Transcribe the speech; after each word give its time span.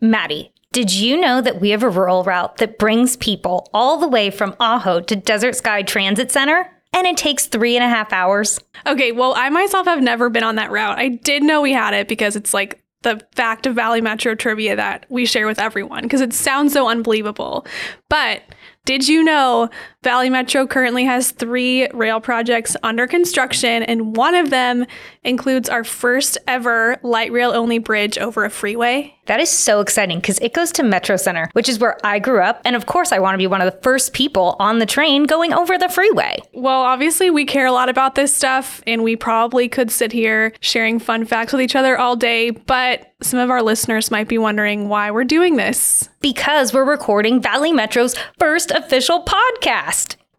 Maddie, 0.00 0.52
did 0.72 0.92
you 0.92 1.20
know 1.20 1.40
that 1.40 1.60
we 1.60 1.70
have 1.70 1.82
a 1.82 1.88
rural 1.88 2.24
route 2.24 2.58
that 2.58 2.78
brings 2.78 3.16
people 3.16 3.68
all 3.74 3.98
the 3.98 4.08
way 4.08 4.30
from 4.30 4.54
Ajo 4.60 5.00
to 5.00 5.16
Desert 5.16 5.56
Sky 5.56 5.82
Transit 5.82 6.30
Center? 6.30 6.70
And 6.92 7.06
it 7.06 7.16
takes 7.16 7.46
three 7.46 7.76
and 7.76 7.84
a 7.84 7.88
half 7.88 8.12
hours. 8.12 8.58
Okay, 8.86 9.12
well, 9.12 9.34
I 9.36 9.48
myself 9.48 9.86
have 9.86 10.02
never 10.02 10.28
been 10.28 10.42
on 10.42 10.56
that 10.56 10.70
route. 10.70 10.98
I 10.98 11.08
did 11.08 11.42
know 11.42 11.60
we 11.60 11.72
had 11.72 11.94
it 11.94 12.08
because 12.08 12.34
it's 12.34 12.52
like 12.52 12.82
the 13.02 13.20
fact 13.34 13.66
of 13.66 13.74
Valley 13.74 14.00
Metro 14.00 14.34
trivia 14.34 14.76
that 14.76 15.06
we 15.08 15.24
share 15.24 15.46
with 15.46 15.58
everyone 15.58 16.02
because 16.02 16.20
it 16.20 16.32
sounds 16.32 16.72
so 16.72 16.88
unbelievable. 16.88 17.66
But 18.08 18.42
did 18.84 19.08
you 19.08 19.22
know 19.22 19.70
Valley 20.02 20.30
Metro 20.30 20.66
currently 20.66 21.04
has 21.04 21.30
three 21.30 21.86
rail 21.92 22.22
projects 22.22 22.74
under 22.82 23.06
construction, 23.06 23.82
and 23.82 24.16
one 24.16 24.34
of 24.34 24.48
them 24.48 24.86
includes 25.24 25.68
our 25.68 25.84
first 25.84 26.38
ever 26.48 26.98
light 27.02 27.30
rail 27.32 27.50
only 27.50 27.78
bridge 27.78 28.16
over 28.16 28.46
a 28.46 28.50
freeway? 28.50 29.14
That 29.26 29.40
is 29.40 29.50
so 29.50 29.80
exciting 29.80 30.18
because 30.18 30.38
it 30.38 30.54
goes 30.54 30.72
to 30.72 30.82
Metro 30.82 31.16
Center, 31.16 31.50
which 31.52 31.68
is 31.68 31.78
where 31.78 31.98
I 32.02 32.18
grew 32.18 32.40
up. 32.40 32.62
And 32.64 32.74
of 32.74 32.86
course, 32.86 33.12
I 33.12 33.18
want 33.18 33.34
to 33.34 33.38
be 33.38 33.46
one 33.46 33.60
of 33.60 33.70
the 33.70 33.80
first 33.82 34.14
people 34.14 34.56
on 34.58 34.78
the 34.78 34.86
train 34.86 35.24
going 35.24 35.52
over 35.52 35.76
the 35.76 35.90
freeway. 35.90 36.38
Well, 36.54 36.80
obviously, 36.80 37.28
we 37.28 37.44
care 37.44 37.66
a 37.66 37.72
lot 37.72 37.90
about 37.90 38.14
this 38.14 38.34
stuff, 38.34 38.82
and 38.86 39.04
we 39.04 39.16
probably 39.16 39.68
could 39.68 39.90
sit 39.90 40.12
here 40.12 40.54
sharing 40.60 40.98
fun 40.98 41.26
facts 41.26 41.52
with 41.52 41.60
each 41.60 41.76
other 41.76 41.98
all 41.98 42.16
day, 42.16 42.50
but 42.50 43.12
some 43.22 43.38
of 43.38 43.50
our 43.50 43.62
listeners 43.62 44.10
might 44.10 44.28
be 44.28 44.38
wondering 44.38 44.88
why 44.88 45.10
we're 45.10 45.24
doing 45.24 45.56
this. 45.56 46.08
Because 46.22 46.72
we're 46.72 46.84
recording 46.84 47.40
Valley 47.40 47.72
Metro's 47.72 48.14
first 48.38 48.70
official 48.70 49.24
podcast. 49.24 49.89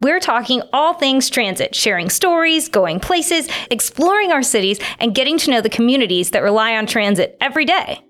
We're 0.02 0.20
talking 0.20 0.64
all 0.74 0.96
things 0.96 1.30
transit, 1.30 1.76
sharing 1.76 2.10
stories, 2.10 2.70
going 2.70 3.00
places, 3.00 3.48
exploring 3.70 4.32
our 4.32 4.42
cities, 4.42 4.80
and 5.00 5.14
getting 5.14 5.38
to 5.40 5.52
know 5.52 5.62
the 5.62 5.70
communities 5.70 6.32
that 6.32 6.42
rely 6.42 6.76
on 6.76 6.88
transit 6.88 7.38
every 7.40 7.66
day. 7.66 8.02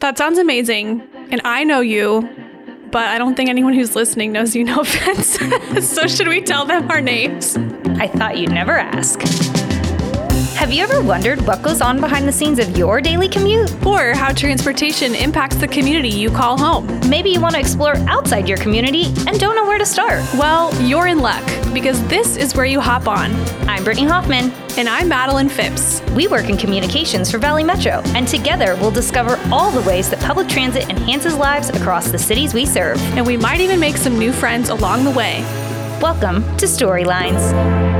That 0.00 0.18
sounds 0.18 0.38
amazing. 0.38 1.00
And 1.30 1.40
I 1.44 1.64
know 1.64 1.80
you, 1.80 2.28
but 2.90 3.04
I 3.04 3.16
don't 3.16 3.36
think 3.36 3.48
anyone 3.48 3.72
who's 3.72 3.96
listening 3.96 4.32
knows 4.32 4.54
you, 4.54 4.64
no 4.64 4.80
offense. 4.80 5.38
so, 5.88 6.06
should 6.06 6.28
we 6.28 6.42
tell 6.42 6.66
them 6.66 6.90
our 6.90 7.00
names? 7.00 7.56
I 7.98 8.06
thought 8.06 8.36
you'd 8.36 8.52
never 8.52 8.76
ask. 8.76 9.53
Have 10.54 10.72
you 10.72 10.82
ever 10.84 11.02
wondered 11.02 11.44
what 11.46 11.62
goes 11.62 11.80
on 11.80 12.00
behind 12.00 12.28
the 12.28 12.32
scenes 12.32 12.58
of 12.58 12.78
your 12.78 13.00
daily 13.00 13.28
commute? 13.28 13.84
Or 13.84 14.14
how 14.14 14.32
transportation 14.32 15.14
impacts 15.14 15.56
the 15.56 15.68
community 15.68 16.08
you 16.08 16.30
call 16.30 16.56
home? 16.56 16.86
Maybe 17.10 17.30
you 17.30 17.40
want 17.40 17.54
to 17.54 17.60
explore 17.60 17.96
outside 18.08 18.48
your 18.48 18.56
community 18.56 19.06
and 19.26 19.38
don't 19.38 19.56
know 19.56 19.66
where 19.66 19.78
to 19.78 19.84
start. 19.84 20.22
Well, 20.34 20.72
you're 20.80 21.08
in 21.08 21.18
luck 21.18 21.44
because 21.74 22.02
this 22.06 22.36
is 22.36 22.54
where 22.54 22.64
you 22.64 22.80
hop 22.80 23.08
on. 23.08 23.34
I'm 23.68 23.84
Brittany 23.84 24.06
Hoffman. 24.06 24.52
And 24.78 24.88
I'm 24.88 25.08
Madeline 25.08 25.48
Phipps. 25.48 26.00
We 26.12 26.28
work 26.28 26.48
in 26.48 26.56
communications 26.56 27.30
for 27.30 27.38
Valley 27.38 27.62
Metro, 27.62 28.02
and 28.16 28.26
together 28.26 28.74
we'll 28.76 28.90
discover 28.90 29.38
all 29.52 29.70
the 29.70 29.86
ways 29.86 30.08
that 30.10 30.20
public 30.20 30.48
transit 30.48 30.88
enhances 30.88 31.36
lives 31.36 31.68
across 31.70 32.10
the 32.10 32.18
cities 32.18 32.54
we 32.54 32.64
serve. 32.64 33.00
And 33.16 33.26
we 33.26 33.36
might 33.36 33.60
even 33.60 33.78
make 33.78 33.96
some 33.96 34.18
new 34.18 34.32
friends 34.32 34.70
along 34.70 35.04
the 35.04 35.12
way. 35.12 35.42
Welcome 36.00 36.42
to 36.56 36.66
Storylines. 36.66 37.93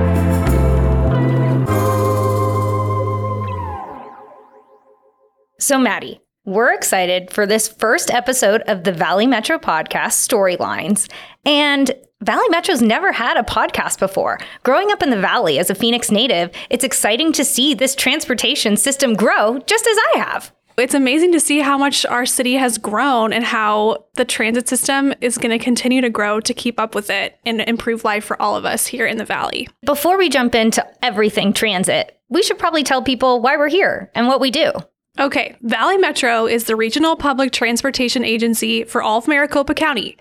So, 5.65 5.79
Maddie, 5.79 6.21
we're 6.45 6.75
excited 6.75 7.31
for 7.31 7.47
this 7.47 7.69
first 7.69 8.11
episode 8.11 8.61
of 8.67 8.85
the 8.85 8.93
Valley 8.93 9.27
Metro 9.27 9.59
podcast, 9.59 10.29
Storylines. 10.29 11.11
And 11.47 11.91
Valley 12.21 12.47
Metro's 12.51 12.83
never 12.83 13.13
had 13.13 13.39
a 13.39 13.43
podcast 13.45 13.99
before. 13.99 14.39
Growing 14.63 14.93
up 14.93 15.03
in 15.03 15.09
the 15.09 15.19
Valley 15.19 15.59
as 15.59 15.71
a 15.71 15.75
Phoenix 15.75 16.11
native, 16.11 16.51
it's 16.69 16.85
exciting 16.85 17.33
to 17.33 17.47
see 17.47 17.73
this 17.73 17.95
transportation 17.95 18.77
system 18.77 19.15
grow 19.15 19.59
just 19.61 19.87
as 19.87 19.97
I 20.13 20.19
have. 20.19 20.53
It's 20.77 20.93
amazing 20.93 21.33
to 21.33 21.41
see 21.41 21.61
how 21.61 21.79
much 21.79 22.05
our 22.05 22.27
city 22.27 22.57
has 22.57 22.77
grown 22.77 23.33
and 23.33 23.43
how 23.43 24.05
the 24.17 24.27
transit 24.27 24.69
system 24.69 25.15
is 25.23 25.39
going 25.39 25.59
to 25.59 25.65
continue 25.65 26.03
to 26.03 26.11
grow 26.11 26.41
to 26.41 26.53
keep 26.53 26.79
up 26.79 26.95
with 26.95 27.09
it 27.09 27.39
and 27.47 27.63
improve 27.63 28.05
life 28.05 28.27
for 28.27 28.41
all 28.43 28.55
of 28.55 28.67
us 28.67 28.87
here 28.87 29.07
in 29.07 29.17
the 29.17 29.25
Valley. 29.25 29.71
Before 29.87 30.19
we 30.19 30.29
jump 30.29 30.55
into 30.55 30.87
everything 31.03 31.55
transit, 31.55 32.21
we 32.29 32.43
should 32.43 32.59
probably 32.59 32.83
tell 32.83 33.01
people 33.01 33.41
why 33.41 33.57
we're 33.57 33.69
here 33.69 34.11
and 34.15 34.29
what 34.29 34.43
we 34.43 34.51
do. 34.51 34.71
Okay, 35.19 35.57
Valley 35.63 35.97
Metro 35.97 36.47
is 36.47 36.65
the 36.65 36.75
regional 36.75 37.15
public 37.15 37.53
transportation 37.53 38.25
agency 38.25 38.83
for 38.83 39.01
all 39.01 39.19
of 39.19 39.29
Maricopa 39.29 39.73
County, 39.73 40.17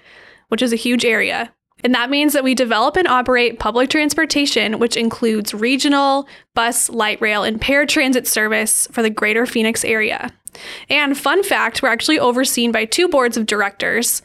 which 0.50 0.62
is 0.62 0.72
a 0.72 0.78
huge 0.78 1.04
area. 1.04 1.52
And 1.84 1.96
that 1.96 2.12
means 2.12 2.34
that 2.34 2.44
we 2.44 2.54
develop 2.54 2.96
and 2.96 3.08
operate 3.08 3.60
public 3.60 3.90
transportation, 3.90 4.80
which 4.80 4.96
includes 4.96 5.54
regional, 5.54 6.28
bus, 6.54 6.90
light 6.90 7.20
rail, 7.22 7.44
and 7.44 7.60
paratransit 7.60 8.28
service 8.28 8.88
for 8.92 9.02
the 9.02 9.10
greater 9.10 9.46
Phoenix 9.46 9.84
area. 9.84 10.32
And 10.90 11.18
fun 11.18 11.44
fact, 11.44 11.82
we're 11.82 11.90
actually 11.90 12.20
overseen 12.20 12.72
by 12.72 12.86
two 12.86 13.10
boards 13.10 13.36
of 13.36 13.48
directors 13.48 14.22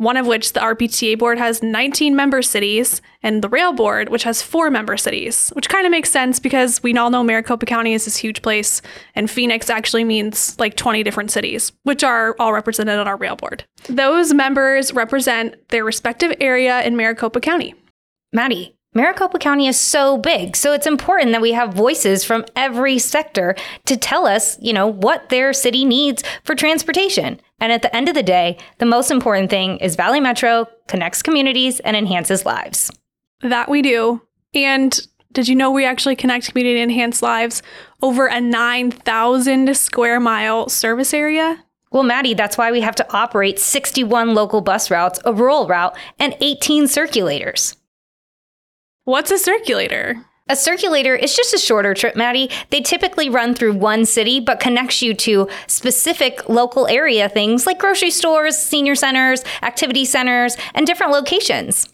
one 0.00 0.16
of 0.16 0.26
which 0.26 0.54
the 0.54 0.60
RPTA 0.60 1.18
board 1.18 1.36
has 1.36 1.62
19 1.62 2.16
member 2.16 2.40
cities, 2.40 3.02
and 3.22 3.42
the 3.42 3.50
rail 3.50 3.74
board, 3.74 4.08
which 4.08 4.22
has 4.22 4.40
four 4.40 4.70
member 4.70 4.96
cities, 4.96 5.50
which 5.50 5.68
kind 5.68 5.84
of 5.84 5.90
makes 5.90 6.10
sense 6.10 6.40
because 6.40 6.82
we 6.82 6.96
all 6.96 7.10
know 7.10 7.22
Maricopa 7.22 7.66
County 7.66 7.92
is 7.92 8.06
this 8.06 8.16
huge 8.16 8.40
place, 8.40 8.80
and 9.14 9.30
Phoenix 9.30 9.68
actually 9.68 10.04
means 10.04 10.58
like 10.58 10.74
20 10.74 11.02
different 11.02 11.30
cities, 11.30 11.72
which 11.82 12.02
are 12.02 12.34
all 12.38 12.54
represented 12.54 12.98
on 12.98 13.06
our 13.06 13.18
rail 13.18 13.36
board. 13.36 13.62
Those 13.90 14.32
members 14.32 14.94
represent 14.94 15.68
their 15.68 15.84
respective 15.84 16.32
area 16.40 16.80
in 16.80 16.96
Maricopa 16.96 17.40
County. 17.40 17.74
Maddie, 18.32 18.74
Maricopa 18.92 19.38
County 19.38 19.68
is 19.68 19.78
so 19.78 20.18
big, 20.18 20.56
so 20.56 20.72
it's 20.72 20.86
important 20.86 21.30
that 21.30 21.40
we 21.40 21.52
have 21.52 21.72
voices 21.72 22.24
from 22.24 22.44
every 22.56 22.98
sector 22.98 23.54
to 23.84 23.96
tell 23.96 24.26
us, 24.26 24.58
you 24.60 24.72
know, 24.72 24.88
what 24.88 25.28
their 25.28 25.52
city 25.52 25.84
needs 25.84 26.24
for 26.42 26.56
transportation. 26.56 27.40
And 27.60 27.70
at 27.70 27.82
the 27.82 27.94
end 27.94 28.08
of 28.08 28.16
the 28.16 28.22
day, 28.24 28.58
the 28.78 28.86
most 28.86 29.12
important 29.12 29.48
thing 29.48 29.76
is 29.76 29.94
Valley 29.94 30.18
Metro 30.18 30.66
connects 30.88 31.22
communities 31.22 31.78
and 31.80 31.96
enhances 31.96 32.44
lives. 32.44 32.90
That 33.42 33.68
we 33.68 33.80
do. 33.80 34.22
And 34.54 35.00
did 35.30 35.46
you 35.46 35.54
know 35.54 35.70
we 35.70 35.84
actually 35.84 36.16
connect 36.16 36.48
community 36.48 36.80
and 36.80 36.90
enhance 36.90 37.22
lives 37.22 37.62
over 38.02 38.26
a 38.26 38.40
9,000 38.40 39.76
square 39.76 40.18
mile 40.18 40.68
service 40.68 41.14
area? 41.14 41.64
Well, 41.92 42.02
Maddie, 42.02 42.34
that's 42.34 42.58
why 42.58 42.72
we 42.72 42.80
have 42.80 42.96
to 42.96 43.12
operate 43.16 43.60
61 43.60 44.34
local 44.34 44.62
bus 44.62 44.90
routes, 44.90 45.20
a 45.24 45.32
rural 45.32 45.68
route, 45.68 45.96
and 46.18 46.36
18 46.40 46.84
circulators. 46.84 47.76
What's 49.04 49.30
a 49.30 49.38
circulator? 49.38 50.26
A 50.50 50.54
circulator 50.54 51.14
is 51.14 51.34
just 51.34 51.54
a 51.54 51.58
shorter 51.58 51.94
trip, 51.94 52.16
Maddie. 52.16 52.50
They 52.68 52.82
typically 52.82 53.30
run 53.30 53.54
through 53.54 53.72
one 53.72 54.04
city, 54.04 54.40
but 54.40 54.60
connects 54.60 55.00
you 55.00 55.14
to 55.14 55.48
specific 55.68 56.50
local 56.50 56.86
area 56.86 57.30
things 57.30 57.66
like 57.66 57.78
grocery 57.78 58.10
stores, 58.10 58.58
senior 58.58 58.94
centers, 58.94 59.42
activity 59.62 60.04
centers, 60.04 60.54
and 60.74 60.86
different 60.86 61.12
locations. 61.12 61.88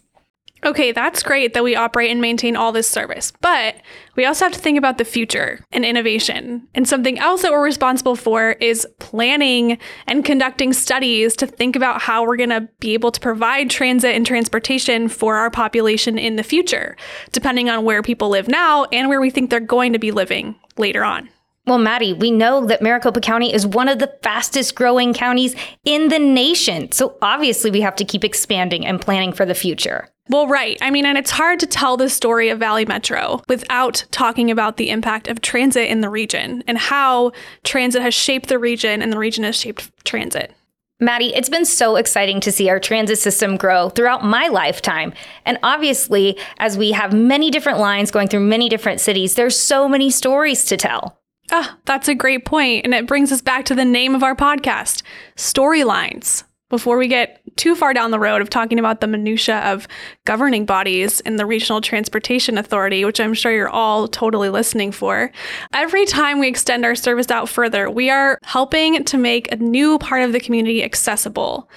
Okay, 0.65 0.91
that's 0.91 1.21
great 1.21 1.53
that 1.53 1.63
we 1.63 1.75
operate 1.75 2.11
and 2.11 2.19
maintain 2.19 2.55
all 2.55 2.71
this 2.71 2.89
service, 2.89 3.31
but 3.41 3.75
we 4.15 4.25
also 4.25 4.45
have 4.45 4.53
to 4.53 4.59
think 4.59 4.77
about 4.77 4.97
the 4.97 5.05
future 5.05 5.63
and 5.71 5.85
innovation. 5.85 6.67
And 6.73 6.87
something 6.87 7.19
else 7.19 7.43
that 7.43 7.51
we're 7.51 7.63
responsible 7.63 8.15
for 8.15 8.51
is 8.53 8.87
planning 8.99 9.77
and 10.07 10.25
conducting 10.25 10.73
studies 10.73 11.35
to 11.37 11.47
think 11.47 11.75
about 11.75 12.01
how 12.01 12.25
we're 12.25 12.37
going 12.37 12.49
to 12.49 12.67
be 12.79 12.93
able 12.93 13.11
to 13.11 13.19
provide 13.19 13.69
transit 13.69 14.15
and 14.15 14.25
transportation 14.25 15.07
for 15.07 15.35
our 15.35 15.51
population 15.51 16.17
in 16.17 16.37
the 16.37 16.43
future, 16.43 16.97
depending 17.31 17.69
on 17.69 17.85
where 17.85 18.01
people 18.01 18.29
live 18.29 18.47
now 18.47 18.85
and 18.85 19.09
where 19.09 19.21
we 19.21 19.29
think 19.29 19.49
they're 19.49 19.59
going 19.59 19.93
to 19.93 19.99
be 19.99 20.11
living 20.11 20.55
later 20.77 21.03
on. 21.03 21.29
Well, 21.67 21.77
Maddie, 21.77 22.13
we 22.13 22.31
know 22.31 22.65
that 22.65 22.81
Maricopa 22.81 23.19
County 23.19 23.53
is 23.53 23.67
one 23.67 23.89
of 23.89 23.99
the 23.99 24.13
fastest 24.23 24.73
growing 24.73 25.13
counties 25.13 25.53
in 25.83 26.07
the 26.07 26.17
nation. 26.17 26.93
So 26.93 27.17
obviously, 27.21 27.71
we 27.71 27.81
have 27.81 27.97
to 27.97 28.05
keep 28.05 28.23
expanding 28.23 28.85
and 28.85 29.01
planning 29.01 29.33
for 29.33 29.45
the 29.45 29.53
future. 29.53 30.07
Well, 30.29 30.47
right. 30.47 30.77
I 30.81 30.91
mean, 30.91 31.05
and 31.05 31.17
it's 31.17 31.31
hard 31.31 31.59
to 31.59 31.67
tell 31.67 31.97
the 31.97 32.09
story 32.09 32.47
of 32.47 32.59
Valley 32.59 32.85
Metro 32.85 33.41
without 33.49 34.05
talking 34.11 34.49
about 34.49 34.77
the 34.77 34.89
impact 34.89 35.27
of 35.27 35.41
transit 35.41 35.89
in 35.89 35.99
the 35.99 36.09
region 36.09 36.63
and 36.67 36.77
how 36.77 37.33
transit 37.65 38.01
has 38.01 38.13
shaped 38.13 38.47
the 38.47 38.59
region 38.59 39.01
and 39.01 39.11
the 39.11 39.17
region 39.17 39.43
has 39.43 39.57
shaped 39.57 39.91
transit. 40.05 40.53
Maddie, 41.01 41.35
it's 41.35 41.49
been 41.49 41.65
so 41.65 41.97
exciting 41.97 42.39
to 42.41 42.51
see 42.51 42.69
our 42.69 42.79
transit 42.79 43.19
system 43.19 43.57
grow 43.57 43.89
throughout 43.89 44.23
my 44.23 44.47
lifetime. 44.47 45.13
And 45.45 45.59
obviously, 45.63 46.37
as 46.59 46.77
we 46.77 46.93
have 46.93 47.13
many 47.13 47.51
different 47.51 47.79
lines 47.79 48.09
going 48.09 48.29
through 48.29 48.47
many 48.47 48.69
different 48.69 49.01
cities, 49.01 49.35
there's 49.35 49.59
so 49.59 49.89
many 49.89 50.09
stories 50.09 50.63
to 50.65 50.77
tell. 50.77 51.19
Ah, 51.51 51.77
that's 51.85 52.07
a 52.07 52.15
great 52.15 52.45
point, 52.45 52.83
and 52.85 52.93
it 52.93 53.07
brings 53.07 53.31
us 53.31 53.41
back 53.41 53.65
to 53.65 53.75
the 53.75 53.85
name 53.85 54.15
of 54.15 54.23
our 54.23 54.35
podcast, 54.35 55.01
Storylines. 55.35 56.43
Before 56.69 56.97
we 56.97 57.07
get 57.07 57.41
too 57.57 57.75
far 57.75 57.93
down 57.93 58.11
the 58.11 58.19
road 58.19 58.41
of 58.41 58.49
talking 58.49 58.79
about 58.79 59.01
the 59.01 59.07
minutia 59.07 59.59
of 59.59 59.87
governing 60.25 60.65
bodies 60.65 61.19
in 61.21 61.35
the 61.35 61.45
Regional 61.45 61.81
Transportation 61.81 62.57
Authority, 62.57 63.03
which 63.03 63.19
I'm 63.19 63.33
sure 63.33 63.51
you're 63.51 63.69
all 63.69 64.07
totally 64.07 64.49
listening 64.49 64.91
for, 64.91 65.31
every 65.73 66.05
time 66.05 66.39
we 66.39 66.47
extend 66.47 66.85
our 66.85 66.95
service 66.95 67.29
out 67.29 67.49
further, 67.49 67.89
we 67.89 68.09
are 68.09 68.39
helping 68.43 69.03
to 69.03 69.17
make 69.17 69.51
a 69.51 69.57
new 69.57 69.97
part 69.99 70.23
of 70.23 70.31
the 70.31 70.39
community 70.39 70.83
accessible. 70.83 71.69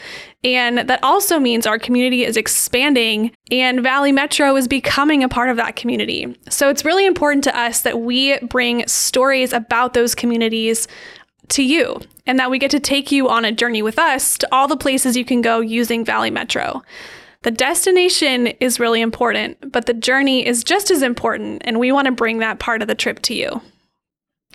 And 0.42 0.78
that 0.78 1.02
also 1.02 1.38
means 1.38 1.66
our 1.66 1.78
community 1.78 2.24
is 2.24 2.36
expanding 2.38 3.32
and 3.50 3.82
Valley 3.82 4.10
Metro 4.10 4.56
is 4.56 4.66
becoming 4.66 5.22
a 5.22 5.28
part 5.28 5.50
of 5.50 5.56
that 5.58 5.76
community. 5.76 6.34
So 6.48 6.70
it's 6.70 6.84
really 6.84 7.04
important 7.04 7.44
to 7.44 7.58
us 7.58 7.82
that 7.82 8.00
we 8.00 8.38
bring 8.38 8.86
stories 8.86 9.52
about 9.52 9.92
those 9.92 10.14
communities 10.14 10.88
to 11.50 11.62
you, 11.62 12.00
and 12.26 12.38
that 12.38 12.50
we 12.50 12.58
get 12.58 12.70
to 12.72 12.80
take 12.80 13.12
you 13.12 13.28
on 13.28 13.44
a 13.44 13.52
journey 13.52 13.82
with 13.82 13.98
us 13.98 14.38
to 14.38 14.48
all 14.52 14.68
the 14.68 14.76
places 14.76 15.16
you 15.16 15.24
can 15.24 15.40
go 15.40 15.60
using 15.60 16.04
Valley 16.04 16.30
Metro. 16.30 16.82
The 17.42 17.50
destination 17.50 18.48
is 18.48 18.78
really 18.78 19.00
important, 19.00 19.72
but 19.72 19.86
the 19.86 19.94
journey 19.94 20.46
is 20.46 20.62
just 20.62 20.90
as 20.90 21.02
important, 21.02 21.62
and 21.64 21.78
we 21.80 21.90
want 21.90 22.06
to 22.06 22.12
bring 22.12 22.38
that 22.38 22.58
part 22.58 22.82
of 22.82 22.88
the 22.88 22.94
trip 22.94 23.20
to 23.22 23.34
you. 23.34 23.62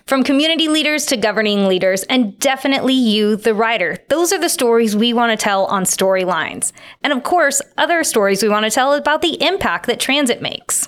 From 0.05 0.23
community 0.23 0.67
leaders 0.67 1.07
to 1.07 1.17
governing 1.17 1.67
leaders, 1.67 2.03
and 2.03 2.37
definitely 2.37 2.93
you, 2.93 3.37
the 3.37 3.55
rider. 3.55 3.97
Those 4.09 4.31
are 4.31 4.39
the 4.39 4.49
stories 4.49 4.95
we 4.95 5.13
want 5.13 5.31
to 5.31 5.43
tell 5.43 5.65
on 5.65 5.83
Storylines. 5.83 6.73
And 7.01 7.11
of 7.11 7.23
course, 7.23 7.59
other 7.79 8.03
stories 8.03 8.43
we 8.43 8.49
want 8.49 8.65
to 8.65 8.71
tell 8.71 8.93
about 8.93 9.23
the 9.23 9.41
impact 9.43 9.87
that 9.87 9.99
transit 9.99 10.43
makes. 10.43 10.84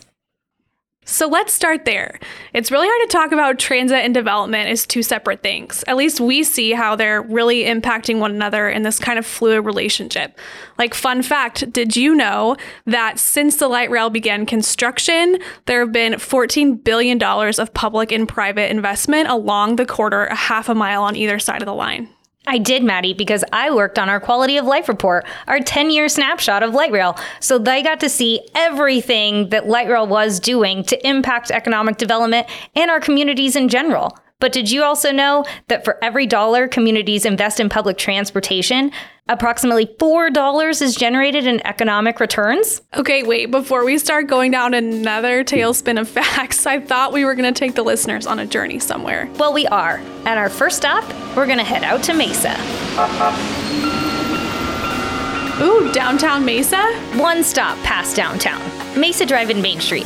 So 1.09 1.25
let's 1.25 1.53
start 1.53 1.85
there. 1.85 2.19
It's 2.53 2.69
really 2.69 2.85
hard 2.85 3.09
to 3.09 3.17
talk 3.17 3.31
about 3.31 3.59
transit 3.59 3.99
and 3.99 4.13
development 4.13 4.67
as 4.67 4.85
two 4.85 5.01
separate 5.01 5.41
things. 5.41 5.81
At 5.87 5.95
least 5.95 6.19
we 6.19 6.43
see 6.43 6.73
how 6.73 6.97
they're 6.97 7.21
really 7.21 7.63
impacting 7.63 8.19
one 8.19 8.31
another 8.31 8.67
in 8.67 8.83
this 8.83 8.99
kind 8.99 9.17
of 9.17 9.25
fluid 9.25 9.65
relationship. 9.65 10.37
Like, 10.77 10.93
fun 10.93 11.23
fact 11.23 11.71
did 11.71 11.95
you 11.95 12.13
know 12.13 12.57
that 12.87 13.19
since 13.19 13.55
the 13.55 13.69
light 13.69 13.89
rail 13.89 14.09
began 14.09 14.45
construction, 14.45 15.39
there 15.65 15.79
have 15.79 15.93
been 15.93 16.13
$14 16.13 16.83
billion 16.83 17.23
of 17.23 17.73
public 17.73 18.11
and 18.11 18.27
private 18.27 18.69
investment 18.69 19.29
along 19.29 19.77
the 19.77 19.85
corridor, 19.85 20.25
a 20.25 20.35
half 20.35 20.67
a 20.67 20.75
mile 20.75 21.03
on 21.03 21.15
either 21.15 21.39
side 21.39 21.61
of 21.61 21.67
the 21.67 21.73
line? 21.73 22.09
I 22.47 22.57
did, 22.57 22.83
Maddie, 22.83 23.13
because 23.13 23.43
I 23.51 23.69
worked 23.71 23.99
on 23.99 24.09
our 24.09 24.21
quality 24.21 24.57
of 24.57 24.65
life 24.65 24.87
report, 24.87 25.27
our 25.47 25.59
10 25.59 25.91
year 25.91 26.07
snapshot 26.07 26.63
of 26.63 26.73
light 26.73 26.91
rail. 26.91 27.17
So 27.41 27.57
they 27.59 27.83
got 27.83 27.99
to 27.99 28.09
see 28.09 28.39
everything 28.55 29.49
that 29.49 29.67
light 29.67 29.89
rail 29.89 30.07
was 30.07 30.39
doing 30.39 30.83
to 30.85 31.07
impact 31.07 31.51
economic 31.51 31.97
development 31.97 32.47
and 32.73 32.89
our 32.89 33.01
communities 33.01 33.55
in 33.55 33.67
general. 33.67 34.17
But 34.39 34.51
did 34.51 34.69
you 34.69 34.83
also 34.83 35.11
know 35.11 35.45
that 35.67 35.83
for 35.83 35.97
every 36.03 36.27
dollar 36.27 36.67
communities 36.67 37.25
invest 37.25 37.59
in 37.59 37.69
public 37.69 37.97
transportation, 37.97 38.91
approximately 39.27 39.87
$4 39.87 40.81
is 40.81 40.95
generated 40.95 41.47
in 41.47 41.65
economic 41.65 42.19
returns? 42.19 42.81
Okay, 42.95 43.23
wait, 43.23 43.49
before 43.49 43.83
we 43.83 43.97
start 43.97 44.27
going 44.27 44.51
down 44.51 44.75
another 44.75 45.43
tailspin 45.43 45.99
of 45.99 46.07
facts, 46.17 46.67
I 46.67 46.79
thought 46.79 47.13
we 47.13 47.25
were 47.25 47.33
going 47.33 47.51
to 47.51 47.59
take 47.59 47.73
the 47.73 47.83
listeners 47.83 48.27
on 48.27 48.37
a 48.37 48.45
journey 48.45 48.77
somewhere. 48.77 49.27
Well, 49.37 49.53
we 49.53 49.65
are. 49.67 49.97
And 50.25 50.37
our 50.39 50.49
first 50.49 50.77
stop, 50.77 51.03
we're 51.35 51.47
going 51.47 51.57
to 51.57 51.63
head 51.63 51.83
out 51.83 52.03
to 52.03 52.13
Mesa. 52.13 52.55
Ooh, 55.59 55.91
downtown 55.91 56.45
Mesa? 56.45 56.83
One 57.15 57.43
stop 57.43 57.75
past 57.83 58.15
downtown, 58.15 58.61
Mesa 58.99 59.25
Drive 59.25 59.49
and 59.49 59.63
Main 59.63 59.79
Street. 59.79 60.05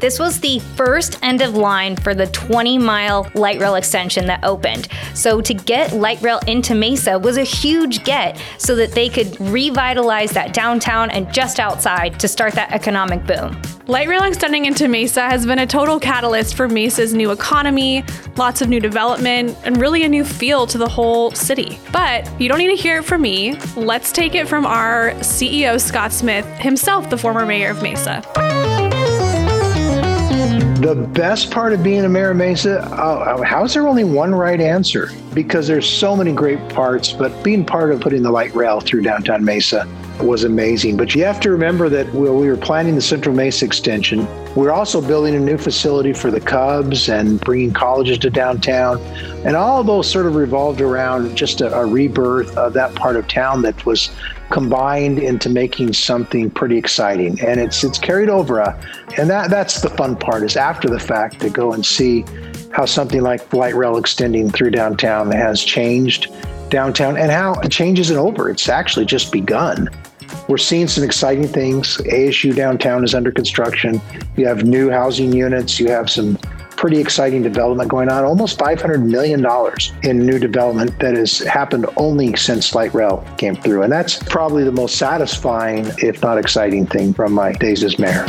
This 0.00 0.18
was 0.18 0.40
the 0.40 0.58
first 0.76 1.18
end 1.22 1.40
of 1.40 1.54
line 1.54 1.96
for 1.96 2.14
the 2.14 2.26
20 2.26 2.76
mile 2.76 3.30
light 3.34 3.58
rail 3.58 3.76
extension 3.76 4.26
that 4.26 4.44
opened. 4.44 4.88
So, 5.14 5.40
to 5.40 5.54
get 5.54 5.94
light 5.94 6.20
rail 6.20 6.38
into 6.46 6.74
Mesa 6.74 7.18
was 7.18 7.38
a 7.38 7.42
huge 7.42 8.04
get 8.04 8.38
so 8.58 8.76
that 8.76 8.92
they 8.92 9.08
could 9.08 9.40
revitalize 9.40 10.32
that 10.32 10.52
downtown 10.52 11.10
and 11.10 11.32
just 11.32 11.58
outside 11.58 12.20
to 12.20 12.28
start 12.28 12.52
that 12.54 12.72
economic 12.72 13.26
boom. 13.26 13.60
Light 13.86 14.08
rail 14.08 14.24
extending 14.24 14.66
into 14.66 14.86
Mesa 14.86 15.22
has 15.22 15.46
been 15.46 15.60
a 15.60 15.66
total 15.66 15.98
catalyst 15.98 16.56
for 16.56 16.68
Mesa's 16.68 17.14
new 17.14 17.30
economy, 17.30 18.04
lots 18.36 18.60
of 18.60 18.68
new 18.68 18.80
development, 18.80 19.56
and 19.64 19.78
really 19.78 20.04
a 20.04 20.08
new 20.08 20.24
feel 20.24 20.66
to 20.66 20.76
the 20.76 20.88
whole 20.88 21.30
city. 21.30 21.78
But 21.90 22.28
you 22.38 22.48
don't 22.48 22.58
need 22.58 22.76
to 22.76 22.82
hear 22.82 22.98
it 22.98 23.04
from 23.04 23.22
me. 23.22 23.58
Let's 23.76 24.12
take 24.12 24.34
it 24.34 24.46
from 24.46 24.66
our 24.66 25.12
CEO, 25.20 25.80
Scott 25.80 26.12
Smith, 26.12 26.44
himself 26.58 27.08
the 27.08 27.16
former 27.16 27.46
mayor 27.46 27.70
of 27.70 27.80
Mesa. 27.82 28.22
The 30.80 30.94
best 30.94 31.50
part 31.50 31.72
of 31.72 31.82
being 31.82 32.04
a 32.04 32.08
mayor 32.08 32.30
of 32.30 32.36
Mesa, 32.36 32.80
uh, 32.82 33.42
how 33.42 33.64
is 33.64 33.74
there 33.74 33.88
only 33.88 34.04
one 34.04 34.34
right 34.34 34.60
answer? 34.60 35.10
Because 35.34 35.66
there's 35.66 35.88
so 35.88 36.14
many 36.14 36.32
great 36.32 36.68
parts, 36.68 37.12
but 37.12 37.42
being 37.42 37.64
part 37.64 37.90
of 37.90 38.00
putting 38.00 38.22
the 38.22 38.30
light 38.30 38.54
rail 38.54 38.80
through 38.80 39.02
downtown 39.02 39.44
Mesa 39.44 39.88
was 40.20 40.44
amazing. 40.44 40.96
But 40.96 41.14
you 41.14 41.24
have 41.24 41.40
to 41.40 41.50
remember 41.50 41.88
that 41.88 42.12
we 42.14 42.28
were 42.30 42.56
planning 42.56 42.94
the 42.94 43.02
Central 43.02 43.34
Mesa 43.34 43.64
extension, 43.64 44.26
we 44.56 44.66
are 44.66 44.72
also 44.72 45.02
building 45.02 45.34
a 45.34 45.38
new 45.38 45.58
facility 45.58 46.14
for 46.14 46.30
the 46.30 46.40
Cubs 46.40 47.10
and 47.10 47.38
bringing 47.42 47.74
colleges 47.74 48.16
to 48.18 48.30
downtown. 48.30 48.98
And 49.44 49.54
all 49.54 49.80
of 49.80 49.86
those 49.86 50.10
sort 50.10 50.24
of 50.24 50.34
revolved 50.34 50.80
around 50.80 51.36
just 51.36 51.60
a, 51.60 51.74
a 51.76 51.84
rebirth 51.84 52.56
of 52.56 52.72
that 52.72 52.94
part 52.94 53.16
of 53.16 53.28
town 53.28 53.60
that 53.62 53.84
was 53.84 54.10
combined 54.50 55.18
into 55.18 55.48
making 55.48 55.92
something 55.92 56.50
pretty 56.50 56.76
exciting. 56.76 57.40
And 57.40 57.60
it's 57.60 57.82
it's 57.84 57.98
carried 57.98 58.28
over. 58.28 58.60
Uh, 58.60 58.80
and 59.18 59.28
that 59.30 59.50
that's 59.50 59.80
the 59.80 59.90
fun 59.90 60.16
part 60.16 60.42
is 60.42 60.56
after 60.56 60.88
the 60.88 61.00
fact 61.00 61.40
to 61.40 61.50
go 61.50 61.72
and 61.72 61.84
see 61.84 62.24
how 62.72 62.84
something 62.84 63.22
like 63.22 63.52
light 63.52 63.74
rail 63.74 63.96
extending 63.96 64.50
through 64.50 64.70
downtown 64.70 65.30
has 65.32 65.62
changed 65.62 66.32
downtown 66.68 67.16
and 67.16 67.30
how 67.30 67.54
it 67.54 67.70
change 67.70 67.98
isn't 67.98 68.16
over. 68.16 68.50
It's 68.50 68.68
actually 68.68 69.06
just 69.06 69.32
begun. 69.32 69.88
We're 70.48 70.58
seeing 70.58 70.88
some 70.88 71.04
exciting 71.04 71.48
things. 71.48 71.96
ASU 71.98 72.54
downtown 72.54 73.04
is 73.04 73.14
under 73.14 73.32
construction. 73.32 74.00
You 74.36 74.46
have 74.46 74.64
new 74.64 74.90
housing 74.90 75.32
units. 75.32 75.78
You 75.80 75.88
have 75.90 76.10
some 76.10 76.38
pretty 76.76 76.98
exciting 76.98 77.42
development 77.42 77.90
going 77.90 78.08
on. 78.08 78.24
Almost 78.24 78.58
$500 78.58 79.02
million 79.02 79.44
in 80.02 80.26
new 80.26 80.38
development 80.38 80.98
that 81.00 81.16
has 81.16 81.38
happened 81.40 81.86
only 81.96 82.36
since 82.36 82.74
light 82.74 82.94
rail 82.94 83.26
came 83.38 83.56
through. 83.56 83.82
And 83.82 83.92
that's 83.92 84.22
probably 84.22 84.64
the 84.64 84.72
most 84.72 84.96
satisfying, 84.96 85.86
if 85.98 86.22
not 86.22 86.38
exciting 86.38 86.86
thing 86.86 87.12
from 87.12 87.32
my 87.32 87.52
days 87.52 87.82
as 87.82 87.98
mayor. 87.98 88.24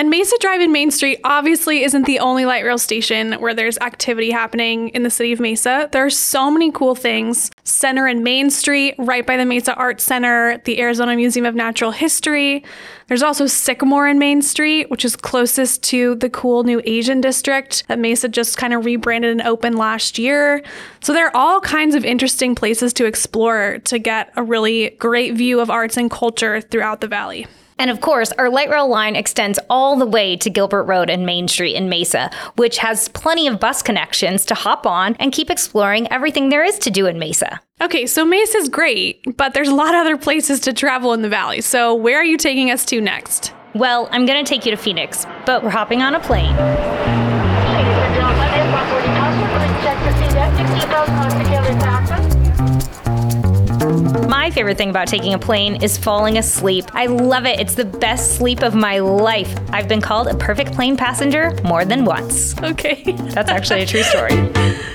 And 0.00 0.08
Mesa 0.08 0.34
Drive 0.40 0.62
and 0.62 0.72
Main 0.72 0.90
Street 0.90 1.20
obviously 1.24 1.84
isn't 1.84 2.06
the 2.06 2.20
only 2.20 2.46
light 2.46 2.64
rail 2.64 2.78
station 2.78 3.34
where 3.34 3.52
there's 3.52 3.76
activity 3.80 4.30
happening 4.30 4.88
in 4.88 5.02
the 5.02 5.10
city 5.10 5.30
of 5.30 5.40
Mesa. 5.40 5.90
There 5.92 6.06
are 6.06 6.08
so 6.08 6.50
many 6.50 6.72
cool 6.72 6.94
things. 6.94 7.50
Center 7.64 8.06
and 8.06 8.24
Main 8.24 8.48
Street, 8.48 8.94
right 8.96 9.26
by 9.26 9.36
the 9.36 9.44
Mesa 9.44 9.74
Art 9.74 10.00
Center, 10.00 10.56
the 10.64 10.80
Arizona 10.80 11.14
Museum 11.16 11.44
of 11.44 11.54
Natural 11.54 11.90
History. 11.90 12.64
There's 13.08 13.22
also 13.22 13.46
Sycamore 13.46 14.06
and 14.06 14.18
Main 14.18 14.40
Street, 14.40 14.88
which 14.88 15.04
is 15.04 15.16
closest 15.16 15.82
to 15.90 16.14
the 16.14 16.30
cool 16.30 16.64
new 16.64 16.80
Asian 16.86 17.20
district 17.20 17.86
that 17.88 17.98
Mesa 17.98 18.30
just 18.30 18.56
kind 18.56 18.72
of 18.72 18.86
rebranded 18.86 19.32
and 19.32 19.42
opened 19.42 19.76
last 19.76 20.18
year. 20.18 20.62
So 21.02 21.12
there 21.12 21.26
are 21.26 21.36
all 21.36 21.60
kinds 21.60 21.94
of 21.94 22.06
interesting 22.06 22.54
places 22.54 22.94
to 22.94 23.04
explore 23.04 23.80
to 23.84 23.98
get 23.98 24.32
a 24.34 24.42
really 24.42 24.96
great 24.98 25.34
view 25.34 25.60
of 25.60 25.68
arts 25.68 25.98
and 25.98 26.10
culture 26.10 26.62
throughout 26.62 27.02
the 27.02 27.06
valley. 27.06 27.46
And 27.80 27.90
of 27.90 28.02
course, 28.02 28.30
our 28.32 28.50
light 28.50 28.68
rail 28.68 28.86
line 28.86 29.16
extends 29.16 29.58
all 29.70 29.96
the 29.96 30.04
way 30.04 30.36
to 30.36 30.50
Gilbert 30.50 30.84
Road 30.84 31.08
and 31.08 31.24
Main 31.24 31.48
Street 31.48 31.74
in 31.74 31.88
Mesa, 31.88 32.30
which 32.56 32.76
has 32.76 33.08
plenty 33.08 33.46
of 33.46 33.58
bus 33.58 33.80
connections 33.80 34.44
to 34.44 34.54
hop 34.54 34.86
on 34.86 35.14
and 35.14 35.32
keep 35.32 35.48
exploring 35.48 36.06
everything 36.12 36.50
there 36.50 36.62
is 36.62 36.78
to 36.80 36.90
do 36.90 37.06
in 37.06 37.18
Mesa. 37.18 37.58
Okay, 37.80 38.04
so 38.04 38.26
Mesa's 38.26 38.68
great, 38.68 39.24
but 39.38 39.54
there's 39.54 39.70
a 39.70 39.74
lot 39.74 39.94
of 39.94 40.02
other 40.02 40.18
places 40.18 40.60
to 40.60 40.74
travel 40.74 41.14
in 41.14 41.22
the 41.22 41.30
valley. 41.30 41.62
So 41.62 41.94
where 41.94 42.18
are 42.18 42.24
you 42.24 42.36
taking 42.36 42.70
us 42.70 42.84
to 42.84 43.00
next? 43.00 43.54
Well, 43.74 44.10
I'm 44.12 44.26
going 44.26 44.44
to 44.44 44.48
take 44.48 44.66
you 44.66 44.72
to 44.72 44.76
Phoenix, 44.76 45.24
but 45.46 45.62
we're 45.64 45.70
hopping 45.70 46.02
on 46.02 46.14
a 46.14 46.20
plane. 46.20 46.54
My 54.30 54.48
favorite 54.48 54.78
thing 54.78 54.90
about 54.90 55.08
taking 55.08 55.34
a 55.34 55.38
plane 55.40 55.82
is 55.82 55.98
falling 55.98 56.38
asleep. 56.38 56.84
I 56.92 57.06
love 57.06 57.46
it. 57.46 57.58
It's 57.58 57.74
the 57.74 57.84
best 57.84 58.36
sleep 58.36 58.62
of 58.62 58.76
my 58.76 59.00
life. 59.00 59.52
I've 59.70 59.88
been 59.88 60.00
called 60.00 60.28
a 60.28 60.36
perfect 60.36 60.72
plane 60.72 60.96
passenger 60.96 61.50
more 61.64 61.84
than 61.84 62.04
once. 62.04 62.56
Okay. 62.62 63.02
That's 63.34 63.50
actually 63.50 63.82
a 63.82 63.86
true 63.86 64.04
story. 64.04 64.30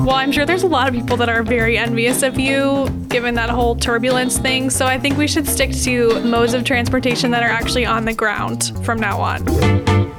Well, 0.00 0.16
I'm 0.18 0.32
sure 0.32 0.46
there's 0.46 0.64
a 0.64 0.66
lot 0.66 0.88
of 0.88 0.94
people 0.94 1.16
that 1.18 1.28
are 1.28 1.42
very 1.44 1.78
envious 1.78 2.22
of 2.24 2.36
you 2.36 2.88
given 3.08 3.34
that 3.34 3.50
whole 3.50 3.76
turbulence 3.76 4.38
thing. 4.38 4.70
So 4.70 4.86
I 4.86 4.98
think 4.98 5.16
we 5.16 5.28
should 5.28 5.46
stick 5.46 5.72
to 5.84 6.18
modes 6.24 6.54
of 6.54 6.64
transportation 6.64 7.30
that 7.30 7.44
are 7.44 7.50
actually 7.50 7.84
on 7.84 8.06
the 8.06 8.14
ground 8.14 8.72
from 8.82 8.98
now 8.98 9.20
on. 9.20 10.09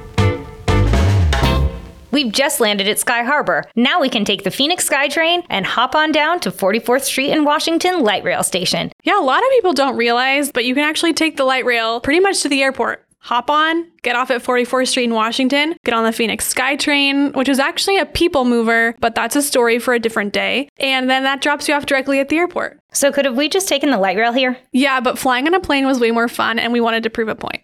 We've 2.11 2.31
just 2.31 2.59
landed 2.59 2.87
at 2.87 2.99
Sky 2.99 3.23
Harbor. 3.23 3.63
Now 3.75 4.01
we 4.01 4.09
can 4.09 4.25
take 4.25 4.43
the 4.43 4.51
Phoenix 4.51 4.87
SkyTrain 4.87 5.45
and 5.49 5.65
hop 5.65 5.95
on 5.95 6.11
down 6.11 6.39
to 6.41 6.51
44th 6.51 7.03
Street 7.03 7.31
in 7.31 7.45
Washington 7.45 8.03
Light 8.03 8.23
Rail 8.23 8.43
Station. 8.43 8.91
Yeah, 9.03 9.19
a 9.19 9.23
lot 9.23 9.43
of 9.43 9.49
people 9.51 9.73
don't 9.73 9.97
realize, 9.97 10.51
but 10.51 10.65
you 10.65 10.75
can 10.75 10.83
actually 10.83 11.13
take 11.13 11.37
the 11.37 11.45
light 11.45 11.65
rail 11.65 12.01
pretty 12.01 12.19
much 12.19 12.41
to 12.41 12.49
the 12.49 12.61
airport. 12.61 13.05
Hop 13.23 13.51
on, 13.51 13.85
get 14.01 14.15
off 14.15 14.31
at 14.31 14.43
44th 14.43 14.87
Street 14.87 15.03
in 15.03 15.13
Washington, 15.13 15.75
get 15.85 15.93
on 15.93 16.03
the 16.03 16.11
Phoenix 16.11 16.51
SkyTrain, 16.51 17.35
which 17.35 17.47
is 17.47 17.59
actually 17.59 17.99
a 17.99 18.05
people 18.05 18.45
mover, 18.45 18.95
but 18.99 19.13
that's 19.13 19.35
a 19.35 19.43
story 19.43 19.77
for 19.77 19.93
a 19.93 19.99
different 19.99 20.33
day. 20.33 20.69
And 20.79 21.07
then 21.07 21.23
that 21.23 21.39
drops 21.39 21.67
you 21.67 21.75
off 21.75 21.85
directly 21.85 22.19
at 22.19 22.29
the 22.29 22.37
airport. 22.37 22.79
So 22.93 23.11
could 23.11 23.25
have 23.25 23.37
we 23.37 23.47
just 23.47 23.69
taken 23.69 23.91
the 23.91 23.99
light 23.99 24.17
rail 24.17 24.33
here? 24.33 24.57
Yeah, 24.71 24.99
but 25.01 25.19
flying 25.19 25.45
on 25.45 25.53
a 25.53 25.59
plane 25.59 25.85
was 25.85 25.99
way 25.99 26.09
more 26.09 26.27
fun 26.27 26.57
and 26.57 26.73
we 26.73 26.81
wanted 26.81 27.03
to 27.03 27.11
prove 27.11 27.27
a 27.27 27.35
point. 27.35 27.61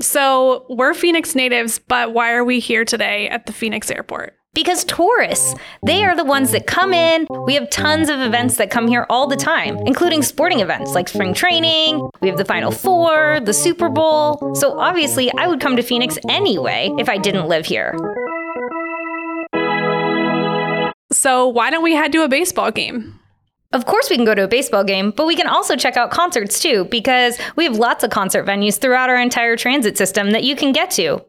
So, 0.00 0.66
we're 0.68 0.92
Phoenix 0.92 1.36
natives, 1.36 1.78
but 1.78 2.12
why 2.12 2.32
are 2.32 2.44
we 2.44 2.58
here 2.58 2.84
today 2.84 3.28
at 3.28 3.46
the 3.46 3.52
Phoenix 3.52 3.90
airport? 3.92 4.36
Because 4.52 4.84
tourists, 4.84 5.54
they 5.84 6.04
are 6.04 6.16
the 6.16 6.24
ones 6.24 6.50
that 6.50 6.66
come 6.66 6.92
in. 6.92 7.26
We 7.46 7.54
have 7.54 7.70
tons 7.70 8.08
of 8.08 8.20
events 8.20 8.56
that 8.56 8.70
come 8.70 8.88
here 8.88 9.06
all 9.08 9.26
the 9.28 9.36
time, 9.36 9.78
including 9.86 10.22
sporting 10.22 10.60
events 10.60 10.94
like 10.94 11.08
spring 11.08 11.32
training. 11.32 12.08
We 12.20 12.28
have 12.28 12.38
the 12.38 12.44
Final 12.44 12.72
Four, 12.72 13.40
the 13.40 13.52
Super 13.52 13.88
Bowl. 13.88 14.54
So 14.56 14.78
obviously, 14.78 15.32
I 15.38 15.46
would 15.46 15.60
come 15.60 15.76
to 15.76 15.82
Phoenix 15.82 16.18
anyway 16.28 16.90
if 16.98 17.08
I 17.08 17.16
didn't 17.16 17.48
live 17.48 17.66
here. 17.66 17.96
So, 21.12 21.46
why 21.48 21.70
don't 21.70 21.82
we 21.84 21.94
head 21.94 22.12
to 22.12 22.22
a 22.22 22.28
baseball 22.28 22.70
game? 22.70 23.20
Of 23.74 23.86
course, 23.86 24.08
we 24.08 24.16
can 24.16 24.24
go 24.24 24.36
to 24.36 24.44
a 24.44 24.48
baseball 24.48 24.84
game, 24.84 25.10
but 25.10 25.26
we 25.26 25.34
can 25.34 25.48
also 25.48 25.74
check 25.74 25.96
out 25.96 26.12
concerts 26.12 26.60
too, 26.60 26.84
because 26.86 27.38
we 27.56 27.64
have 27.64 27.76
lots 27.76 28.04
of 28.04 28.10
concert 28.10 28.46
venues 28.46 28.78
throughout 28.78 29.10
our 29.10 29.20
entire 29.20 29.56
transit 29.56 29.98
system 29.98 30.30
that 30.30 30.44
you 30.44 30.54
can 30.54 30.72
get 30.72 30.92
to. 30.92 31.24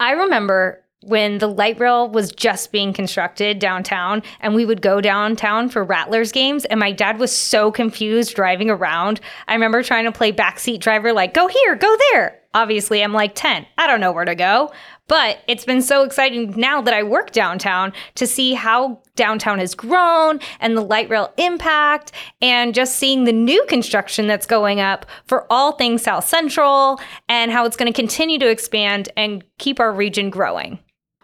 I 0.00 0.10
remember 0.10 0.84
when 1.02 1.38
the 1.38 1.46
light 1.46 1.78
rail 1.78 2.08
was 2.08 2.32
just 2.32 2.72
being 2.72 2.92
constructed 2.92 3.58
downtown 3.58 4.22
and 4.40 4.54
we 4.54 4.64
would 4.64 4.82
go 4.82 5.00
downtown 5.00 5.68
for 5.68 5.84
Rattlers 5.84 6.32
games 6.32 6.64
and 6.64 6.80
my 6.80 6.92
dad 6.92 7.18
was 7.18 7.30
so 7.30 7.70
confused 7.70 8.34
driving 8.34 8.70
around. 8.70 9.20
I 9.46 9.54
remember 9.54 9.82
trying 9.82 10.06
to 10.06 10.12
play 10.12 10.32
backseat 10.32 10.80
driver 10.80 11.12
like 11.12 11.34
go 11.34 11.46
here, 11.46 11.76
go 11.76 11.94
there. 12.12 12.40
Obviously, 12.54 13.02
I'm 13.02 13.12
like 13.12 13.34
10. 13.34 13.66
I 13.76 13.86
don't 13.86 14.00
know 14.00 14.12
where 14.12 14.24
to 14.24 14.34
go. 14.34 14.72
But 15.06 15.40
it's 15.46 15.66
been 15.66 15.82
so 15.82 16.02
exciting 16.02 16.54
now 16.56 16.80
that 16.80 16.94
I 16.94 17.02
work 17.02 17.32
downtown 17.32 17.92
to 18.14 18.26
see 18.26 18.54
how 18.54 19.02
downtown 19.16 19.58
has 19.58 19.74
grown 19.74 20.40
and 20.60 20.76
the 20.76 20.80
light 20.80 21.10
rail 21.10 21.32
impact 21.36 22.12
and 22.40 22.74
just 22.74 22.96
seeing 22.96 23.24
the 23.24 23.32
new 23.32 23.64
construction 23.68 24.26
that's 24.26 24.46
going 24.46 24.80
up 24.80 25.04
for 25.26 25.46
all 25.50 25.72
things 25.72 26.02
South 26.02 26.26
Central 26.26 26.98
and 27.28 27.52
how 27.52 27.66
it's 27.66 27.76
going 27.76 27.92
to 27.92 27.96
continue 27.96 28.38
to 28.38 28.48
expand 28.48 29.10
and 29.14 29.44
keep 29.58 29.78
our 29.78 29.92
region 29.92 30.30
growing. 30.30 30.78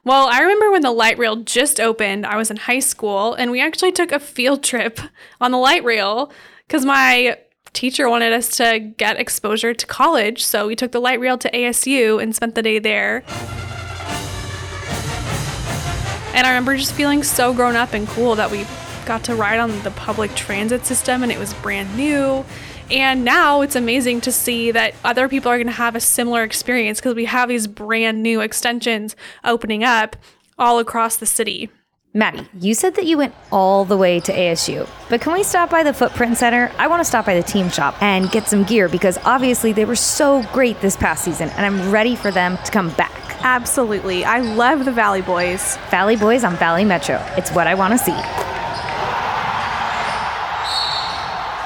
Well, 0.04 0.28
I 0.30 0.40
remember 0.40 0.70
when 0.70 0.82
the 0.82 0.90
light 0.90 1.18
rail 1.18 1.36
just 1.36 1.80
opened, 1.80 2.26
I 2.26 2.36
was 2.36 2.50
in 2.50 2.56
high 2.58 2.78
school 2.80 3.34
and 3.34 3.50
we 3.50 3.62
actually 3.62 3.92
took 3.92 4.12
a 4.12 4.20
field 4.20 4.62
trip 4.62 5.00
on 5.40 5.52
the 5.52 5.58
light 5.58 5.84
rail 5.84 6.32
because 6.66 6.84
my 6.84 7.38
teacher 7.72 8.08
wanted 8.10 8.32
us 8.32 8.48
to 8.56 8.78
get 8.78 9.18
exposure 9.18 9.72
to 9.72 9.86
college. 9.86 10.44
So 10.44 10.66
we 10.66 10.76
took 10.76 10.92
the 10.92 11.00
light 11.00 11.20
rail 11.20 11.38
to 11.38 11.50
ASU 11.50 12.22
and 12.22 12.34
spent 12.34 12.54
the 12.54 12.62
day 12.62 12.78
there. 12.78 13.24
And 16.34 16.46
I 16.46 16.50
remember 16.50 16.76
just 16.76 16.94
feeling 16.94 17.22
so 17.22 17.52
grown 17.52 17.76
up 17.76 17.92
and 17.92 18.06
cool 18.08 18.34
that 18.36 18.50
we 18.50 18.66
got 19.04 19.24
to 19.24 19.34
ride 19.34 19.58
on 19.58 19.82
the 19.82 19.90
public 19.90 20.34
transit 20.34 20.86
system 20.86 21.22
and 21.22 21.32
it 21.32 21.38
was 21.38 21.52
brand 21.54 21.96
new. 21.96 22.44
And 22.90 23.24
now 23.24 23.60
it's 23.60 23.76
amazing 23.76 24.20
to 24.22 24.32
see 24.32 24.70
that 24.72 24.94
other 25.04 25.28
people 25.28 25.50
are 25.50 25.56
going 25.56 25.66
to 25.66 25.72
have 25.72 25.94
a 25.94 26.00
similar 26.00 26.42
experience 26.42 27.00
because 27.00 27.14
we 27.14 27.24
have 27.26 27.48
these 27.48 27.66
brand 27.66 28.22
new 28.22 28.40
extensions 28.40 29.14
opening 29.44 29.84
up 29.84 30.16
all 30.58 30.78
across 30.78 31.16
the 31.16 31.26
city. 31.26 31.70
Maddie, 32.12 32.48
you 32.58 32.74
said 32.74 32.96
that 32.96 33.06
you 33.06 33.16
went 33.16 33.34
all 33.52 33.84
the 33.84 33.96
way 33.96 34.18
to 34.18 34.32
ASU, 34.32 34.88
but 35.08 35.20
can 35.20 35.32
we 35.32 35.44
stop 35.44 35.70
by 35.70 35.84
the 35.84 35.94
Footprint 35.94 36.36
Center? 36.36 36.72
I 36.76 36.88
want 36.88 36.98
to 36.98 37.04
stop 37.04 37.24
by 37.24 37.36
the 37.36 37.42
team 37.42 37.70
shop 37.70 38.02
and 38.02 38.28
get 38.32 38.48
some 38.48 38.64
gear 38.64 38.88
because 38.88 39.16
obviously 39.18 39.72
they 39.72 39.84
were 39.84 39.94
so 39.94 40.42
great 40.52 40.80
this 40.80 40.96
past 40.96 41.24
season 41.24 41.50
and 41.50 41.64
I'm 41.64 41.92
ready 41.92 42.16
for 42.16 42.32
them 42.32 42.58
to 42.64 42.72
come 42.72 42.90
back. 42.94 43.29
Absolutely. 43.42 44.24
I 44.24 44.40
love 44.40 44.84
the 44.84 44.92
Valley 44.92 45.22
Boys. 45.22 45.76
Valley 45.90 46.16
Boys 46.16 46.44
on 46.44 46.56
Valley 46.56 46.84
Metro. 46.84 47.24
It's 47.36 47.50
what 47.50 47.66
I 47.66 47.74
want 47.74 47.92
to 47.92 47.98
see. 47.98 48.16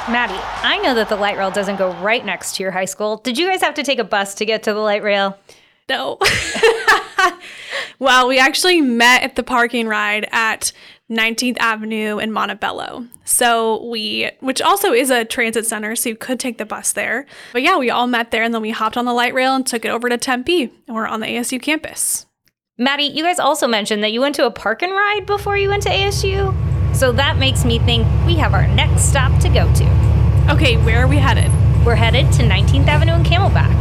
Maddie, 0.06 0.38
I 0.62 0.78
know 0.82 0.94
that 0.94 1.08
the 1.08 1.16
light 1.16 1.38
rail 1.38 1.50
doesn't 1.50 1.76
go 1.76 1.92
right 1.94 2.24
next 2.24 2.56
to 2.56 2.62
your 2.62 2.72
high 2.72 2.84
school. 2.84 3.16
Did 3.16 3.38
you 3.38 3.48
guys 3.48 3.62
have 3.62 3.74
to 3.74 3.82
take 3.82 3.98
a 3.98 4.04
bus 4.04 4.34
to 4.34 4.44
get 4.44 4.62
to 4.64 4.74
the 4.74 4.78
light 4.78 5.02
rail? 5.02 5.38
No. 5.88 6.18
well, 7.98 8.28
we 8.28 8.38
actually 8.38 8.80
met 8.80 9.22
at 9.22 9.36
the 9.36 9.42
parking 9.42 9.88
ride 9.88 10.28
at 10.30 10.72
19th 11.10 11.58
Avenue 11.58 12.18
in 12.18 12.32
Montebello. 12.32 13.06
So 13.24 13.84
we, 13.86 14.30
which 14.40 14.62
also 14.62 14.92
is 14.92 15.10
a 15.10 15.24
transit 15.24 15.66
center, 15.66 15.94
so 15.96 16.08
you 16.08 16.16
could 16.16 16.40
take 16.40 16.58
the 16.58 16.64
bus 16.64 16.92
there. 16.92 17.26
But 17.52 17.62
yeah, 17.62 17.76
we 17.76 17.90
all 17.90 18.06
met 18.06 18.30
there 18.30 18.42
and 18.42 18.54
then 18.54 18.62
we 18.62 18.70
hopped 18.70 18.96
on 18.96 19.04
the 19.04 19.12
light 19.12 19.34
rail 19.34 19.54
and 19.54 19.66
took 19.66 19.84
it 19.84 19.90
over 19.90 20.08
to 20.08 20.16
Tempe 20.16 20.72
and 20.86 20.96
we're 20.96 21.06
on 21.06 21.20
the 21.20 21.26
ASU 21.26 21.60
campus. 21.60 22.26
Maddie, 22.78 23.04
you 23.04 23.22
guys 23.22 23.38
also 23.38 23.68
mentioned 23.68 24.02
that 24.02 24.12
you 24.12 24.20
went 24.20 24.34
to 24.36 24.46
a 24.46 24.50
park 24.50 24.82
and 24.82 24.92
ride 24.92 25.26
before 25.26 25.56
you 25.56 25.68
went 25.68 25.82
to 25.84 25.90
ASU. 25.90 26.52
So 26.96 27.12
that 27.12 27.36
makes 27.36 27.64
me 27.64 27.78
think 27.80 28.06
we 28.26 28.36
have 28.36 28.54
our 28.54 28.66
next 28.68 29.02
stop 29.02 29.38
to 29.42 29.48
go 29.48 29.72
to. 29.74 30.50
Okay, 30.50 30.76
where 30.78 31.04
are 31.04 31.08
we 31.08 31.18
headed? 31.18 31.50
We're 31.84 31.94
headed 31.96 32.32
to 32.32 32.42
19th 32.42 32.86
Avenue 32.86 33.12
and 33.12 33.26
Camelback. 33.26 33.72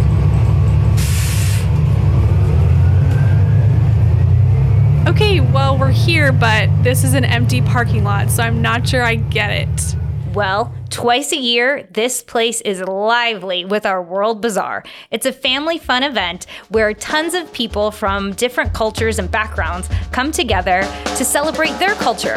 Okay, 5.05 5.41
well, 5.41 5.77
we're 5.77 5.91
here, 5.91 6.31
but 6.31 6.69
this 6.81 7.03
is 7.03 7.13
an 7.13 7.25
empty 7.25 7.62
parking 7.62 8.05
lot, 8.05 8.29
so 8.29 8.41
I'm 8.41 8.62
not 8.62 8.88
sure 8.88 9.03
I 9.03 9.15
get 9.15 9.50
it. 9.51 9.95
Well, 10.33 10.74
twice 10.89 11.33
a 11.33 11.38
year, 11.38 11.88
this 11.91 12.24
place 12.24 12.62
is 12.62 12.79
lively 12.79 13.65
with 13.65 13.86
our 13.86 14.01
World 14.01 14.41
Bazaar. 14.41 14.83
It's 15.12 15.25
a 15.25 15.33
family 15.33 15.77
fun 15.77 16.03
event 16.03 16.45
where 16.69 16.93
tons 16.93 17.33
of 17.33 17.51
people 17.51 17.91
from 17.91 18.31
different 18.33 18.74
cultures 18.74 19.19
and 19.19 19.29
backgrounds 19.29 19.89
come 20.12 20.31
together 20.31 20.81
to 21.17 21.25
celebrate 21.25 21.77
their 21.79 21.95
culture. 21.95 22.36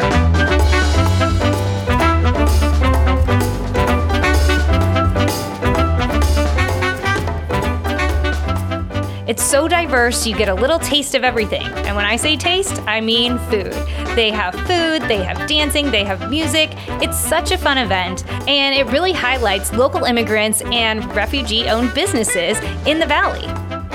It's 9.27 9.43
so 9.43 9.67
diverse, 9.67 10.25
you 10.25 10.37
get 10.37 10.47
a 10.47 10.53
little 10.53 10.79
taste 10.79 11.13
of 11.13 11.25
everything. 11.25 11.63
And 11.63 11.97
when 11.97 12.05
I 12.05 12.15
say 12.15 12.37
taste, 12.37 12.81
I 12.87 13.01
mean 13.01 13.37
food. 13.49 13.73
They 14.15 14.31
have 14.31 14.53
food, 14.55 15.01
they 15.09 15.21
have 15.21 15.49
dancing, 15.49 15.91
they 15.91 16.05
have 16.05 16.29
music. 16.29 16.69
It's 17.01 17.19
such 17.19 17.51
a 17.51 17.57
fun 17.57 17.77
event, 17.77 18.25
and 18.47 18.73
it 18.73 18.85
really 18.93 19.11
highlights 19.11 19.73
local 19.73 20.05
immigrants 20.05 20.61
and 20.71 21.03
refugee 21.13 21.67
owned 21.67 21.93
businesses 21.93 22.57
in 22.87 22.99
the 22.99 23.05
Valley. 23.05 23.47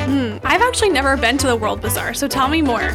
Hmm, 0.05 0.37
I've 0.45 0.61
actually 0.61 0.91
never 0.91 1.17
been 1.17 1.39
to 1.39 1.47
the 1.47 1.57
World 1.57 1.81
Bazaar, 1.81 2.12
so 2.12 2.29
tell 2.29 2.49
me 2.49 2.61
more. 2.61 2.95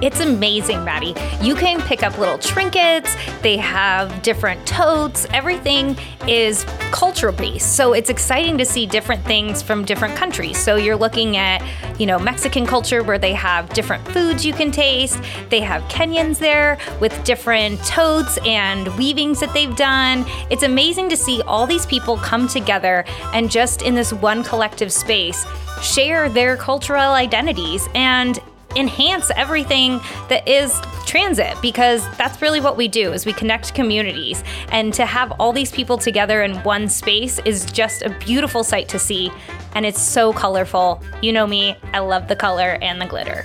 It's 0.00 0.20
amazing, 0.20 0.84
Maddie. 0.84 1.14
You 1.40 1.54
can 1.54 1.80
pick 1.82 2.02
up 2.02 2.16
little 2.18 2.38
trinkets, 2.38 3.14
they 3.42 3.56
have 3.56 4.22
different 4.22 4.66
totes, 4.66 5.26
everything 5.32 5.96
is 6.26 6.64
cultural 6.90 7.32
based. 7.32 7.76
So 7.76 7.92
it's 7.92 8.10
exciting 8.10 8.58
to 8.58 8.64
see 8.64 8.86
different 8.86 9.24
things 9.24 9.62
from 9.62 9.84
different 9.84 10.16
countries. 10.16 10.56
So 10.58 10.76
you're 10.76 10.96
looking 10.96 11.36
at, 11.36 11.62
you 12.00 12.06
know, 12.06 12.18
Mexican 12.18 12.66
culture 12.66 13.02
where 13.02 13.18
they 13.18 13.32
have 13.32 13.68
different 13.70 14.06
foods 14.08 14.44
you 14.44 14.52
can 14.52 14.70
taste. 14.70 15.20
They 15.50 15.60
have 15.60 15.82
Kenyans 15.84 16.38
there 16.38 16.78
with 17.00 17.22
different 17.24 17.82
totes 17.84 18.38
and 18.44 18.88
weavings 18.96 19.40
that 19.40 19.52
they've 19.52 19.74
done. 19.76 20.24
It's 20.50 20.62
amazing 20.62 21.08
to 21.10 21.16
see 21.16 21.42
all 21.42 21.66
these 21.66 21.86
people 21.86 22.16
come 22.18 22.48
together 22.48 23.04
and 23.32 23.50
just 23.50 23.82
in 23.82 23.94
this 23.94 24.12
one 24.12 24.42
collective 24.44 24.92
space 24.92 25.46
share 25.82 26.28
their 26.28 26.56
cultural 26.56 27.12
identities 27.12 27.88
and 27.94 28.38
enhance 28.76 29.30
everything 29.36 30.00
that 30.28 30.46
is 30.48 30.80
transit 31.06 31.56
because 31.60 32.08
that's 32.16 32.40
really 32.40 32.60
what 32.60 32.76
we 32.76 32.88
do 32.88 33.12
is 33.12 33.26
we 33.26 33.32
connect 33.32 33.74
communities. 33.74 34.42
And 34.70 34.94
to 34.94 35.04
have 35.04 35.32
all 35.32 35.52
these 35.52 35.70
people 35.70 35.98
together 35.98 36.42
in 36.42 36.56
one 36.62 36.88
space 36.88 37.38
is 37.44 37.66
just 37.66 38.02
a 38.02 38.10
beautiful 38.10 38.64
sight 38.64 38.88
to 38.88 38.98
see 38.98 39.30
and 39.74 39.84
it's 39.86 40.00
so 40.00 40.32
colorful. 40.32 41.02
You 41.22 41.32
know 41.32 41.46
me 41.46 41.76
i 41.92 41.98
love 41.98 42.28
the 42.28 42.36
color 42.36 42.78
and 42.80 43.00
the 43.00 43.06
glitter. 43.06 43.44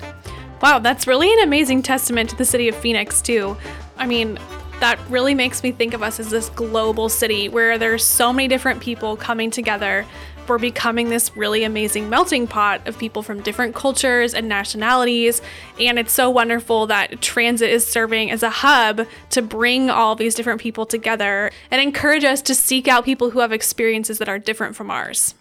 Wow 0.61 0.79
that's 0.79 1.07
really 1.07 1.31
an 1.31 1.39
amazing 1.39 1.83
testament 1.83 2.29
to 2.29 2.35
the 2.35 2.45
city 2.45 2.67
of 2.69 2.75
phoenix 2.75 3.21
too. 3.21 3.57
I 3.97 4.05
mean 4.05 4.37
that 4.79 4.99
really 5.09 5.33
makes 5.33 5.63
me 5.63 5.71
think 5.71 5.93
of 5.93 6.03
us 6.03 6.19
as 6.19 6.29
this 6.29 6.49
global 6.49 7.09
city 7.09 7.49
where 7.49 7.77
there's 7.77 8.03
so 8.03 8.31
many 8.31 8.47
different 8.47 8.79
people 8.79 9.17
coming 9.17 9.49
together 9.49 10.05
we're 10.47 10.57
becoming 10.57 11.09
this 11.09 11.35
really 11.35 11.63
amazing 11.63 12.09
melting 12.09 12.47
pot 12.47 12.87
of 12.87 12.97
people 12.97 13.23
from 13.23 13.41
different 13.41 13.75
cultures 13.75 14.33
and 14.33 14.47
nationalities. 14.47 15.41
And 15.79 15.99
it's 15.99 16.13
so 16.13 16.29
wonderful 16.29 16.87
that 16.87 17.21
transit 17.21 17.69
is 17.69 17.85
serving 17.85 18.31
as 18.31 18.43
a 18.43 18.49
hub 18.49 19.07
to 19.31 19.41
bring 19.41 19.89
all 19.89 20.15
these 20.15 20.35
different 20.35 20.61
people 20.61 20.85
together 20.85 21.51
and 21.71 21.81
encourage 21.81 22.23
us 22.23 22.41
to 22.43 22.55
seek 22.55 22.87
out 22.87 23.05
people 23.05 23.31
who 23.31 23.39
have 23.39 23.51
experiences 23.51 24.17
that 24.17 24.29
are 24.29 24.39
different 24.39 24.75
from 24.75 24.91
ours. 24.91 25.35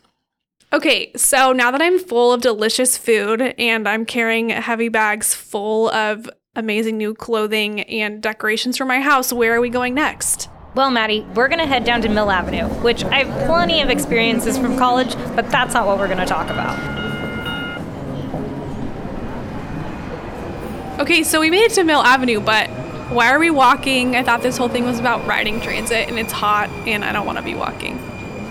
Okay, 0.73 1.13
so 1.15 1.53
now 1.53 1.71
that 1.71 1.81
I'm 1.81 1.99
full 1.99 2.33
of 2.33 2.41
delicious 2.41 2.99
food 2.99 3.41
and 3.41 3.89
I'm 3.89 4.05
carrying 4.05 4.49
heavy 4.49 4.89
bags 4.89 5.33
full 5.33 5.91
of 5.91 6.29
amazing 6.57 6.97
new 6.97 7.15
clothing 7.15 7.83
and 7.83 8.21
decorations 8.21 8.77
for 8.77 8.85
my 8.85 9.01
house, 9.01 9.33
where 9.33 9.55
are 9.55 9.61
we 9.61 9.71
going 9.71 9.95
next? 9.95 10.49
Well, 10.77 10.91
Maddie, 10.91 11.25
we're 11.35 11.49
going 11.49 11.61
to 11.61 11.67
head 11.67 11.85
down 11.85 12.03
to 12.03 12.11
Mill 12.11 12.31
Avenue, 12.31 12.69
which 12.83 13.03
I 13.03 13.25
have 13.25 13.47
plenty 13.47 13.81
of 13.81 13.89
experiences 13.89 14.59
from 14.59 14.77
college, 14.77 15.15
but 15.35 15.51
that's 15.51 15.73
not 15.73 15.87
what 15.87 15.97
we're 15.97 16.07
going 16.07 16.19
to 16.19 16.27
talk 16.27 16.51
about. 16.51 16.79
Okay, 21.01 21.23
so 21.23 21.41
we 21.41 21.51
made 21.51 21.63
it 21.63 21.73
to 21.73 21.85
Mill 21.85 22.03
Avenue, 22.03 22.41
but 22.41 22.69
why 23.09 23.31
are 23.31 23.39
we 23.39 23.49
walking? 23.49 24.17
I 24.17 24.23
thought 24.23 24.43
this 24.43 24.59
whole 24.59 24.69
thing 24.69 24.85
was 24.85 24.99
about 24.99 25.27
riding 25.27 25.63
transit, 25.63 26.11
and 26.11 26.19
it's 26.19 26.33
hot, 26.33 26.69
and 26.87 27.07
I 27.07 27.13
don't 27.13 27.25
want 27.25 27.39
to 27.39 27.45
be 27.45 27.55
walking. 27.55 27.97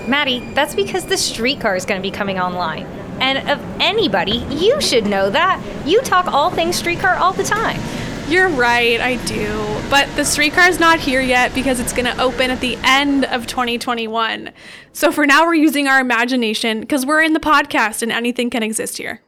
Maddie, 0.09 0.39
that's 0.55 0.73
because 0.73 1.05
the 1.05 1.17
streetcar 1.17 1.75
is 1.75 1.85
going 1.85 2.01
to 2.01 2.03
be 2.03 2.09
coming 2.09 2.39
online. 2.39 2.87
And 3.21 3.47
of 3.47 3.61
anybody, 3.79 4.37
you 4.49 4.81
should 4.81 5.05
know 5.05 5.29
that. 5.29 5.61
You 5.85 6.01
talk 6.01 6.25
all 6.25 6.49
things 6.49 6.75
streetcar 6.75 7.17
all 7.17 7.33
the 7.33 7.43
time. 7.43 7.79
You're 8.27 8.49
right, 8.49 8.99
I 8.99 9.17
do. 9.27 9.53
But 9.87 10.09
the 10.15 10.25
streetcar's 10.25 10.79
not 10.79 10.99
here 10.99 11.21
yet 11.21 11.53
because 11.53 11.79
it's 11.79 11.93
going 11.93 12.11
to 12.11 12.19
open 12.19 12.49
at 12.49 12.59
the 12.59 12.75
end 12.83 13.25
of 13.25 13.45
2021. 13.45 14.51
So 14.93 15.11
for 15.11 15.27
now, 15.27 15.45
we're 15.45 15.53
using 15.53 15.87
our 15.87 15.99
imagination 15.99 16.79
because 16.79 17.05
we're 17.05 17.21
in 17.21 17.33
the 17.33 17.39
podcast 17.39 18.01
and 18.01 18.11
anything 18.11 18.49
can 18.49 18.63
exist 18.63 18.97
here. 18.97 19.21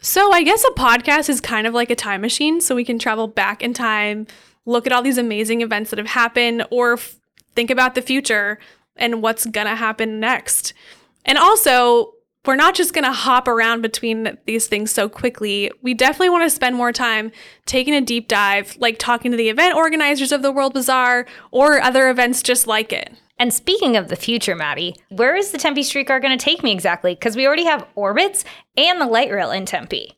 So 0.00 0.32
I 0.32 0.42
guess 0.42 0.64
a 0.64 0.72
podcast 0.72 1.28
is 1.28 1.40
kind 1.40 1.68
of 1.68 1.74
like 1.74 1.88
a 1.88 1.94
time 1.94 2.20
machine, 2.20 2.60
so 2.60 2.74
we 2.74 2.84
can 2.84 2.98
travel 2.98 3.28
back 3.28 3.62
in 3.62 3.72
time, 3.72 4.26
look 4.66 4.88
at 4.88 4.92
all 4.92 5.02
these 5.02 5.18
amazing 5.18 5.60
events 5.60 5.90
that 5.90 6.00
have 6.00 6.08
happened, 6.08 6.66
or 6.70 6.94
f- 6.94 7.14
think 7.54 7.70
about 7.70 7.94
the 7.94 8.02
future 8.02 8.58
and 8.96 9.22
what's 9.22 9.46
going 9.46 9.68
to 9.68 9.76
happen 9.76 10.18
next. 10.18 10.74
And 11.24 11.38
also, 11.38 12.14
we're 12.44 12.56
not 12.56 12.74
just 12.74 12.92
going 12.92 13.04
to 13.04 13.12
hop 13.12 13.46
around 13.46 13.82
between 13.82 14.36
these 14.46 14.66
things 14.66 14.90
so 14.90 15.08
quickly. 15.08 15.70
We 15.82 15.94
definitely 15.94 16.30
want 16.30 16.44
to 16.44 16.50
spend 16.50 16.76
more 16.76 16.92
time 16.92 17.30
taking 17.66 17.94
a 17.94 18.00
deep 18.00 18.28
dive, 18.28 18.76
like 18.78 18.98
talking 18.98 19.30
to 19.30 19.36
the 19.36 19.48
event 19.48 19.76
organizers 19.76 20.32
of 20.32 20.42
the 20.42 20.52
World 20.52 20.74
Bazaar 20.74 21.26
or 21.50 21.80
other 21.80 22.10
events 22.10 22.42
just 22.42 22.66
like 22.66 22.92
it. 22.92 23.12
And 23.38 23.52
speaking 23.52 23.96
of 23.96 24.08
the 24.08 24.16
future, 24.16 24.54
Maddie, 24.54 24.96
where 25.08 25.34
is 25.34 25.50
the 25.50 25.58
Tempe 25.58 25.82
streetcar 25.82 26.20
going 26.20 26.36
to 26.36 26.44
take 26.44 26.62
me 26.62 26.72
exactly? 26.72 27.14
Because 27.14 27.36
we 27.36 27.46
already 27.46 27.64
have 27.64 27.86
orbits 27.94 28.44
and 28.76 29.00
the 29.00 29.06
light 29.06 29.32
rail 29.32 29.50
in 29.50 29.66
Tempe. 29.66 30.16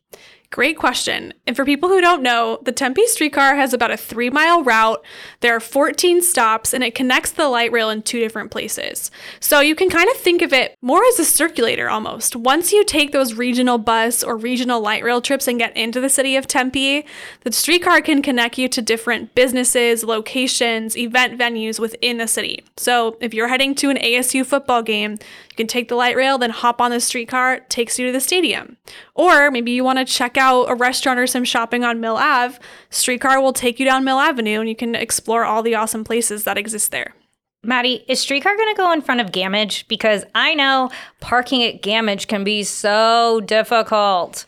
Great 0.55 0.79
question. 0.79 1.35
And 1.49 1.57
for 1.57 1.65
people 1.65 1.89
who 1.89 2.01
don't 2.01 2.23
know, 2.23 2.61
the 2.63 2.71
Tempe 2.71 3.05
streetcar 3.09 3.57
has 3.57 3.75
about 3.75 3.91
a 3.91 3.97
three 3.97 4.31
mile 4.31 4.63
route. 4.63 5.05
There 5.41 5.57
are 5.57 5.59
14 5.59 6.23
stops 6.23 6.73
and 6.73 6.85
it 6.85 6.95
connects 6.95 7.33
the 7.33 7.49
light 7.49 7.73
rail 7.73 7.91
in 7.91 8.03
two 8.03 8.21
different 8.21 8.53
places. 8.53 9.11
So 9.41 9.59
you 9.59 9.75
can 9.75 9.91
kind 9.91 10.09
of 10.09 10.17
think 10.17 10.43
of 10.43 10.53
it 10.53 10.77
more 10.81 11.05
as 11.07 11.19
a 11.19 11.25
circulator 11.25 11.91
almost. 11.91 12.37
Once 12.37 12.71
you 12.71 12.85
take 12.85 13.11
those 13.11 13.35
regional 13.35 13.79
bus 13.79 14.23
or 14.23 14.37
regional 14.37 14.81
light 14.81 15.03
rail 15.03 15.21
trips 15.21 15.49
and 15.49 15.59
get 15.59 15.77
into 15.77 16.01
the 16.01 16.09
city 16.09 16.37
of 16.37 16.47
Tempe, 16.47 17.05
the 17.41 17.51
streetcar 17.51 18.01
can 18.01 18.23
connect 18.23 18.57
you 18.57 18.69
to 18.69 18.81
different 18.81 19.35
businesses, 19.35 20.05
locations, 20.05 20.97
event 20.97 21.37
venues 21.37 21.81
within 21.81 22.19
the 22.19 22.29
city. 22.29 22.63
So 22.77 23.17
if 23.21 23.35
you're 23.35 23.49
heading 23.49 23.75
to 23.75 23.91
an 23.91 23.97
ASU 23.97 24.47
football 24.47 24.85
game, 24.85 25.19
you 25.55 25.57
can 25.57 25.69
take 25.69 25.89
the 25.89 25.95
light 25.95 26.17
rail, 26.17 26.37
then 26.37 26.51
hop 26.51 26.81
on 26.81 26.91
the 26.91 26.99
streetcar, 26.99 27.61
takes 27.69 27.97
you 27.97 28.07
to 28.07 28.13
the 28.13 28.21
stadium. 28.21 28.77
Or 29.15 29.53
maybe 29.53 29.71
you 29.71 29.85
want 29.85 30.01
to 30.01 30.05
check 30.05 30.37
out 30.37 30.65
a 30.65 30.75
restaurant 30.75 31.21
or 31.21 31.29
some 31.29 31.45
shopping 31.45 31.85
on 31.85 32.01
Mill 32.01 32.17
Ave. 32.17 32.59
Streetcar 32.91 33.41
will 33.41 33.53
take 33.53 33.79
you 33.79 33.87
down 33.87 34.03
Mill 34.03 34.19
Avenue 34.19 34.59
and 34.59 34.69
you 34.69 34.75
can 34.75 34.97
explore 34.97 35.45
all 35.45 35.63
the 35.63 35.77
awesome 35.77 36.03
places 36.03 36.43
that 36.43 36.59
exist 36.59 36.91
there. 36.91 37.15
Maddie, 37.63 38.05
is 38.09 38.19
streetcar 38.19 38.57
going 38.57 38.75
to 38.75 38.77
go 38.77 38.93
in 38.93 39.01
front 39.01 39.21
of 39.21 39.31
Gammage? 39.31 39.87
Because 39.87 40.25
I 40.35 40.55
know 40.55 40.91
parking 41.21 41.63
at 41.63 41.83
Gammage 41.83 42.27
can 42.27 42.43
be 42.43 42.65
so 42.65 43.41
difficult. 43.47 44.47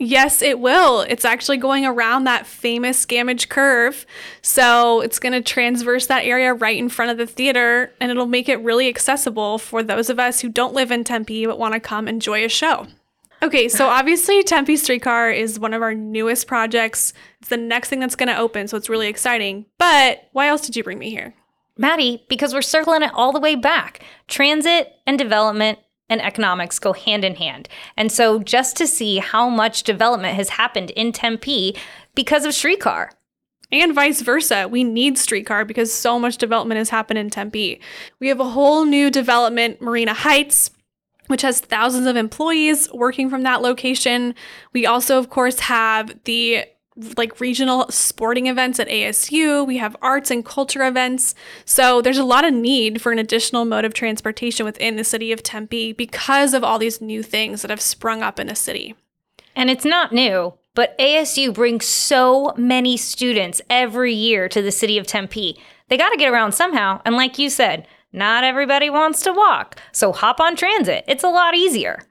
Yes, 0.00 0.42
it 0.42 0.60
will. 0.60 1.00
It's 1.00 1.24
actually 1.24 1.56
going 1.56 1.84
around 1.84 2.24
that 2.24 2.46
famous 2.46 3.04
Gammage 3.04 3.48
curve. 3.48 4.06
So 4.42 5.00
it's 5.00 5.18
going 5.18 5.32
to 5.32 5.42
transverse 5.42 6.06
that 6.06 6.24
area 6.24 6.54
right 6.54 6.78
in 6.78 6.88
front 6.88 7.10
of 7.10 7.18
the 7.18 7.26
theater, 7.26 7.92
and 8.00 8.10
it'll 8.10 8.26
make 8.26 8.48
it 8.48 8.62
really 8.62 8.88
accessible 8.88 9.58
for 9.58 9.82
those 9.82 10.08
of 10.08 10.20
us 10.20 10.40
who 10.40 10.48
don't 10.48 10.74
live 10.74 10.92
in 10.92 11.02
Tempe 11.02 11.46
but 11.46 11.58
want 11.58 11.74
to 11.74 11.80
come 11.80 12.06
enjoy 12.06 12.44
a 12.44 12.48
show. 12.48 12.86
Okay, 13.42 13.68
so 13.68 13.86
obviously 13.88 14.44
Tempe 14.44 14.76
Streetcar 14.76 15.32
is 15.32 15.58
one 15.58 15.74
of 15.74 15.82
our 15.82 15.94
newest 15.94 16.46
projects. 16.46 17.12
It's 17.40 17.48
the 17.48 17.56
next 17.56 17.88
thing 17.88 17.98
that's 17.98 18.16
going 18.16 18.28
to 18.28 18.38
open, 18.38 18.68
so 18.68 18.76
it's 18.76 18.88
really 18.88 19.08
exciting. 19.08 19.66
But 19.78 20.28
why 20.30 20.46
else 20.46 20.64
did 20.64 20.76
you 20.76 20.84
bring 20.84 21.00
me 21.00 21.10
here? 21.10 21.34
Maddie, 21.76 22.24
because 22.28 22.54
we're 22.54 22.62
circling 22.62 23.02
it 23.02 23.12
all 23.14 23.32
the 23.32 23.40
way 23.40 23.56
back. 23.56 24.04
Transit 24.28 24.92
and 25.06 25.18
development 25.18 25.78
and 26.08 26.22
economics 26.22 26.78
go 26.78 26.92
hand 26.92 27.24
in 27.24 27.36
hand. 27.36 27.68
And 27.96 28.10
so 28.10 28.38
just 28.38 28.76
to 28.76 28.86
see 28.86 29.18
how 29.18 29.48
much 29.48 29.82
development 29.82 30.34
has 30.36 30.50
happened 30.50 30.90
in 30.92 31.12
Tempe 31.12 31.76
because 32.14 32.44
of 32.44 32.54
streetcar. 32.54 33.12
And 33.70 33.94
vice 33.94 34.22
versa. 34.22 34.66
We 34.66 34.82
need 34.82 35.18
streetcar 35.18 35.66
because 35.66 35.92
so 35.92 36.18
much 36.18 36.38
development 36.38 36.78
has 36.78 36.88
happened 36.88 37.18
in 37.18 37.28
Tempe. 37.28 37.80
We 38.18 38.28
have 38.28 38.40
a 38.40 38.48
whole 38.48 38.86
new 38.86 39.10
development, 39.10 39.82
Marina 39.82 40.14
Heights, 40.14 40.70
which 41.26 41.42
has 41.42 41.60
thousands 41.60 42.06
of 42.06 42.16
employees 42.16 42.90
working 42.94 43.28
from 43.28 43.42
that 43.42 43.60
location. 43.60 44.34
We 44.72 44.86
also, 44.86 45.18
of 45.18 45.28
course, 45.28 45.60
have 45.60 46.18
the 46.24 46.64
like 47.16 47.40
regional 47.40 47.86
sporting 47.90 48.46
events 48.46 48.80
at 48.80 48.88
ASU. 48.88 49.66
We 49.66 49.78
have 49.78 49.96
arts 50.02 50.30
and 50.30 50.44
culture 50.44 50.86
events. 50.86 51.34
So 51.64 52.02
there's 52.02 52.18
a 52.18 52.24
lot 52.24 52.44
of 52.44 52.52
need 52.52 53.00
for 53.00 53.12
an 53.12 53.18
additional 53.18 53.64
mode 53.64 53.84
of 53.84 53.94
transportation 53.94 54.66
within 54.66 54.96
the 54.96 55.04
city 55.04 55.32
of 55.32 55.42
Tempe 55.42 55.92
because 55.92 56.54
of 56.54 56.64
all 56.64 56.78
these 56.78 57.00
new 57.00 57.22
things 57.22 57.62
that 57.62 57.70
have 57.70 57.80
sprung 57.80 58.22
up 58.22 58.38
in 58.40 58.48
the 58.48 58.54
city. 58.54 58.94
And 59.54 59.70
it's 59.70 59.84
not 59.84 60.12
new, 60.12 60.54
but 60.74 60.96
ASU 60.98 61.52
brings 61.52 61.84
so 61.86 62.54
many 62.56 62.96
students 62.96 63.60
every 63.68 64.14
year 64.14 64.48
to 64.48 64.62
the 64.62 64.72
city 64.72 64.98
of 64.98 65.06
Tempe. 65.06 65.58
They 65.88 65.96
got 65.96 66.10
to 66.10 66.16
get 66.16 66.32
around 66.32 66.52
somehow. 66.52 67.00
And 67.04 67.16
like 67.16 67.38
you 67.38 67.50
said, 67.50 67.86
not 68.12 68.44
everybody 68.44 68.90
wants 68.90 69.22
to 69.22 69.32
walk. 69.32 69.80
So 69.92 70.12
hop 70.12 70.40
on 70.40 70.56
transit. 70.56 71.04
It's 71.08 71.24
a 71.24 71.28
lot 71.28 71.54
easier. 71.54 72.04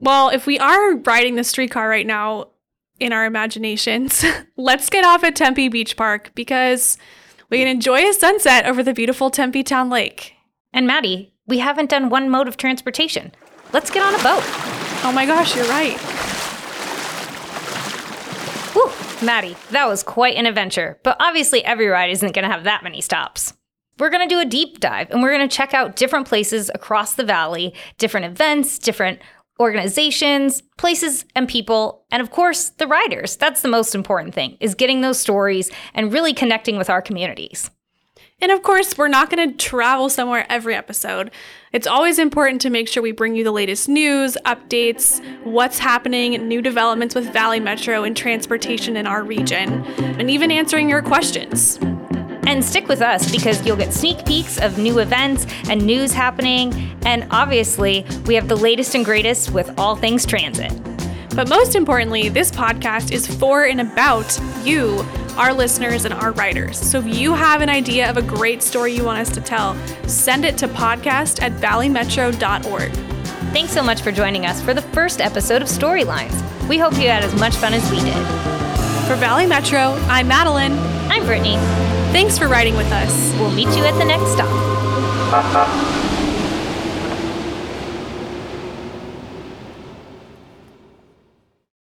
Well, 0.00 0.28
if 0.28 0.46
we 0.46 0.58
are 0.58 0.96
riding 0.96 1.36
the 1.36 1.44
streetcar 1.44 1.88
right 1.88 2.06
now, 2.06 2.48
in 3.00 3.12
our 3.12 3.24
imaginations, 3.24 4.24
let's 4.56 4.90
get 4.90 5.04
off 5.04 5.24
at 5.24 5.36
Tempe 5.36 5.68
Beach 5.68 5.96
Park 5.96 6.30
because 6.34 6.96
we 7.50 7.58
can 7.58 7.68
enjoy 7.68 8.08
a 8.08 8.12
sunset 8.12 8.66
over 8.66 8.82
the 8.82 8.94
beautiful 8.94 9.30
Tempe 9.30 9.62
Town 9.62 9.90
Lake. 9.90 10.34
And 10.72 10.86
Maddie, 10.86 11.32
we 11.46 11.58
haven't 11.58 11.90
done 11.90 12.08
one 12.08 12.30
mode 12.30 12.48
of 12.48 12.56
transportation. 12.56 13.32
Let's 13.72 13.90
get 13.90 14.02
on 14.02 14.14
a 14.14 14.22
boat. 14.22 14.42
Oh 15.04 15.12
my 15.14 15.26
gosh, 15.26 15.54
you're 15.56 15.68
right. 15.68 15.98
Whew, 18.72 18.90
Maddie, 19.24 19.56
that 19.70 19.86
was 19.86 20.02
quite 20.02 20.36
an 20.36 20.46
adventure, 20.46 20.98
but 21.02 21.16
obviously 21.20 21.64
every 21.64 21.88
ride 21.88 22.10
isn't 22.10 22.34
going 22.34 22.44
to 22.44 22.50
have 22.50 22.64
that 22.64 22.82
many 22.82 23.00
stops. 23.00 23.52
We're 23.98 24.10
going 24.10 24.28
to 24.28 24.34
do 24.34 24.40
a 24.40 24.44
deep 24.44 24.80
dive 24.80 25.10
and 25.10 25.22
we're 25.22 25.36
going 25.36 25.48
to 25.48 25.56
check 25.56 25.74
out 25.74 25.94
different 25.94 26.26
places 26.26 26.70
across 26.74 27.14
the 27.14 27.24
valley, 27.24 27.74
different 27.98 28.26
events, 28.26 28.78
different 28.78 29.20
organizations, 29.60 30.62
places, 30.76 31.24
and 31.34 31.48
people, 31.48 32.04
and 32.10 32.20
of 32.20 32.30
course, 32.30 32.70
the 32.70 32.86
riders. 32.86 33.36
That's 33.36 33.62
the 33.62 33.68
most 33.68 33.94
important 33.94 34.34
thing, 34.34 34.56
is 34.60 34.74
getting 34.74 35.00
those 35.00 35.18
stories 35.18 35.70
and 35.94 36.12
really 36.12 36.32
connecting 36.32 36.76
with 36.76 36.90
our 36.90 37.00
communities. 37.00 37.70
And 38.40 38.50
of 38.50 38.62
course, 38.62 38.98
we're 38.98 39.08
not 39.08 39.30
going 39.30 39.48
to 39.48 39.56
travel 39.56 40.08
somewhere 40.08 40.44
every 40.50 40.74
episode. 40.74 41.30
It's 41.72 41.86
always 41.86 42.18
important 42.18 42.60
to 42.62 42.70
make 42.70 42.88
sure 42.88 43.02
we 43.02 43.12
bring 43.12 43.36
you 43.36 43.44
the 43.44 43.52
latest 43.52 43.88
news, 43.88 44.36
updates, 44.44 45.24
what's 45.44 45.78
happening, 45.78 46.32
new 46.48 46.60
developments 46.60 47.14
with 47.14 47.32
Valley 47.32 47.60
Metro 47.60 48.02
and 48.02 48.16
transportation 48.16 48.96
in 48.96 49.06
our 49.06 49.22
region, 49.22 49.84
and 50.18 50.30
even 50.30 50.50
answering 50.50 50.90
your 50.90 51.00
questions. 51.00 51.78
And 52.46 52.64
stick 52.64 52.88
with 52.88 53.00
us 53.00 53.30
because 53.30 53.64
you'll 53.66 53.76
get 53.76 53.92
sneak 53.92 54.24
peeks 54.26 54.58
of 54.58 54.78
new 54.78 54.98
events 54.98 55.46
and 55.68 55.84
news 55.84 56.12
happening. 56.12 56.72
And 57.04 57.26
obviously, 57.30 58.04
we 58.26 58.34
have 58.34 58.48
the 58.48 58.56
latest 58.56 58.94
and 58.94 59.04
greatest 59.04 59.50
with 59.50 59.72
all 59.78 59.96
things 59.96 60.26
transit. 60.26 60.72
But 61.34 61.48
most 61.48 61.74
importantly, 61.74 62.28
this 62.28 62.50
podcast 62.50 63.10
is 63.10 63.26
for 63.26 63.64
and 63.64 63.80
about 63.80 64.38
you, 64.62 65.04
our 65.36 65.52
listeners, 65.52 66.04
and 66.04 66.14
our 66.14 66.30
writers. 66.32 66.78
So 66.78 66.98
if 66.98 67.06
you 67.06 67.34
have 67.34 67.60
an 67.60 67.68
idea 67.68 68.08
of 68.08 68.16
a 68.16 68.22
great 68.22 68.62
story 68.62 68.94
you 68.94 69.04
want 69.04 69.18
us 69.18 69.34
to 69.34 69.40
tell, 69.40 69.74
send 70.06 70.44
it 70.44 70.56
to 70.58 70.68
podcast 70.68 71.42
at 71.42 71.52
valleymetro.org. 71.52 72.92
Thanks 73.52 73.72
so 73.72 73.82
much 73.82 74.02
for 74.02 74.12
joining 74.12 74.46
us 74.46 74.62
for 74.62 74.74
the 74.74 74.82
first 74.82 75.20
episode 75.20 75.62
of 75.62 75.68
Storylines. 75.68 76.68
We 76.68 76.78
hope 76.78 76.94
you 76.94 77.08
had 77.08 77.24
as 77.24 77.34
much 77.38 77.56
fun 77.56 77.74
as 77.74 77.88
we 77.90 77.98
did. 78.00 78.14
For 79.08 79.16
Valley 79.16 79.46
Metro, 79.46 79.92
I'm 80.08 80.28
Madeline. 80.28 80.72
I'm 81.10 81.24
Brittany. 81.26 81.93
Thanks 82.14 82.38
for 82.38 82.46
riding 82.46 82.76
with 82.76 82.92
us. 82.92 83.32
We'll 83.40 83.50
meet 83.50 83.76
you 83.76 83.84
at 83.84 83.98
the 83.98 84.04
next 84.04 84.30
stop. 84.34 86.03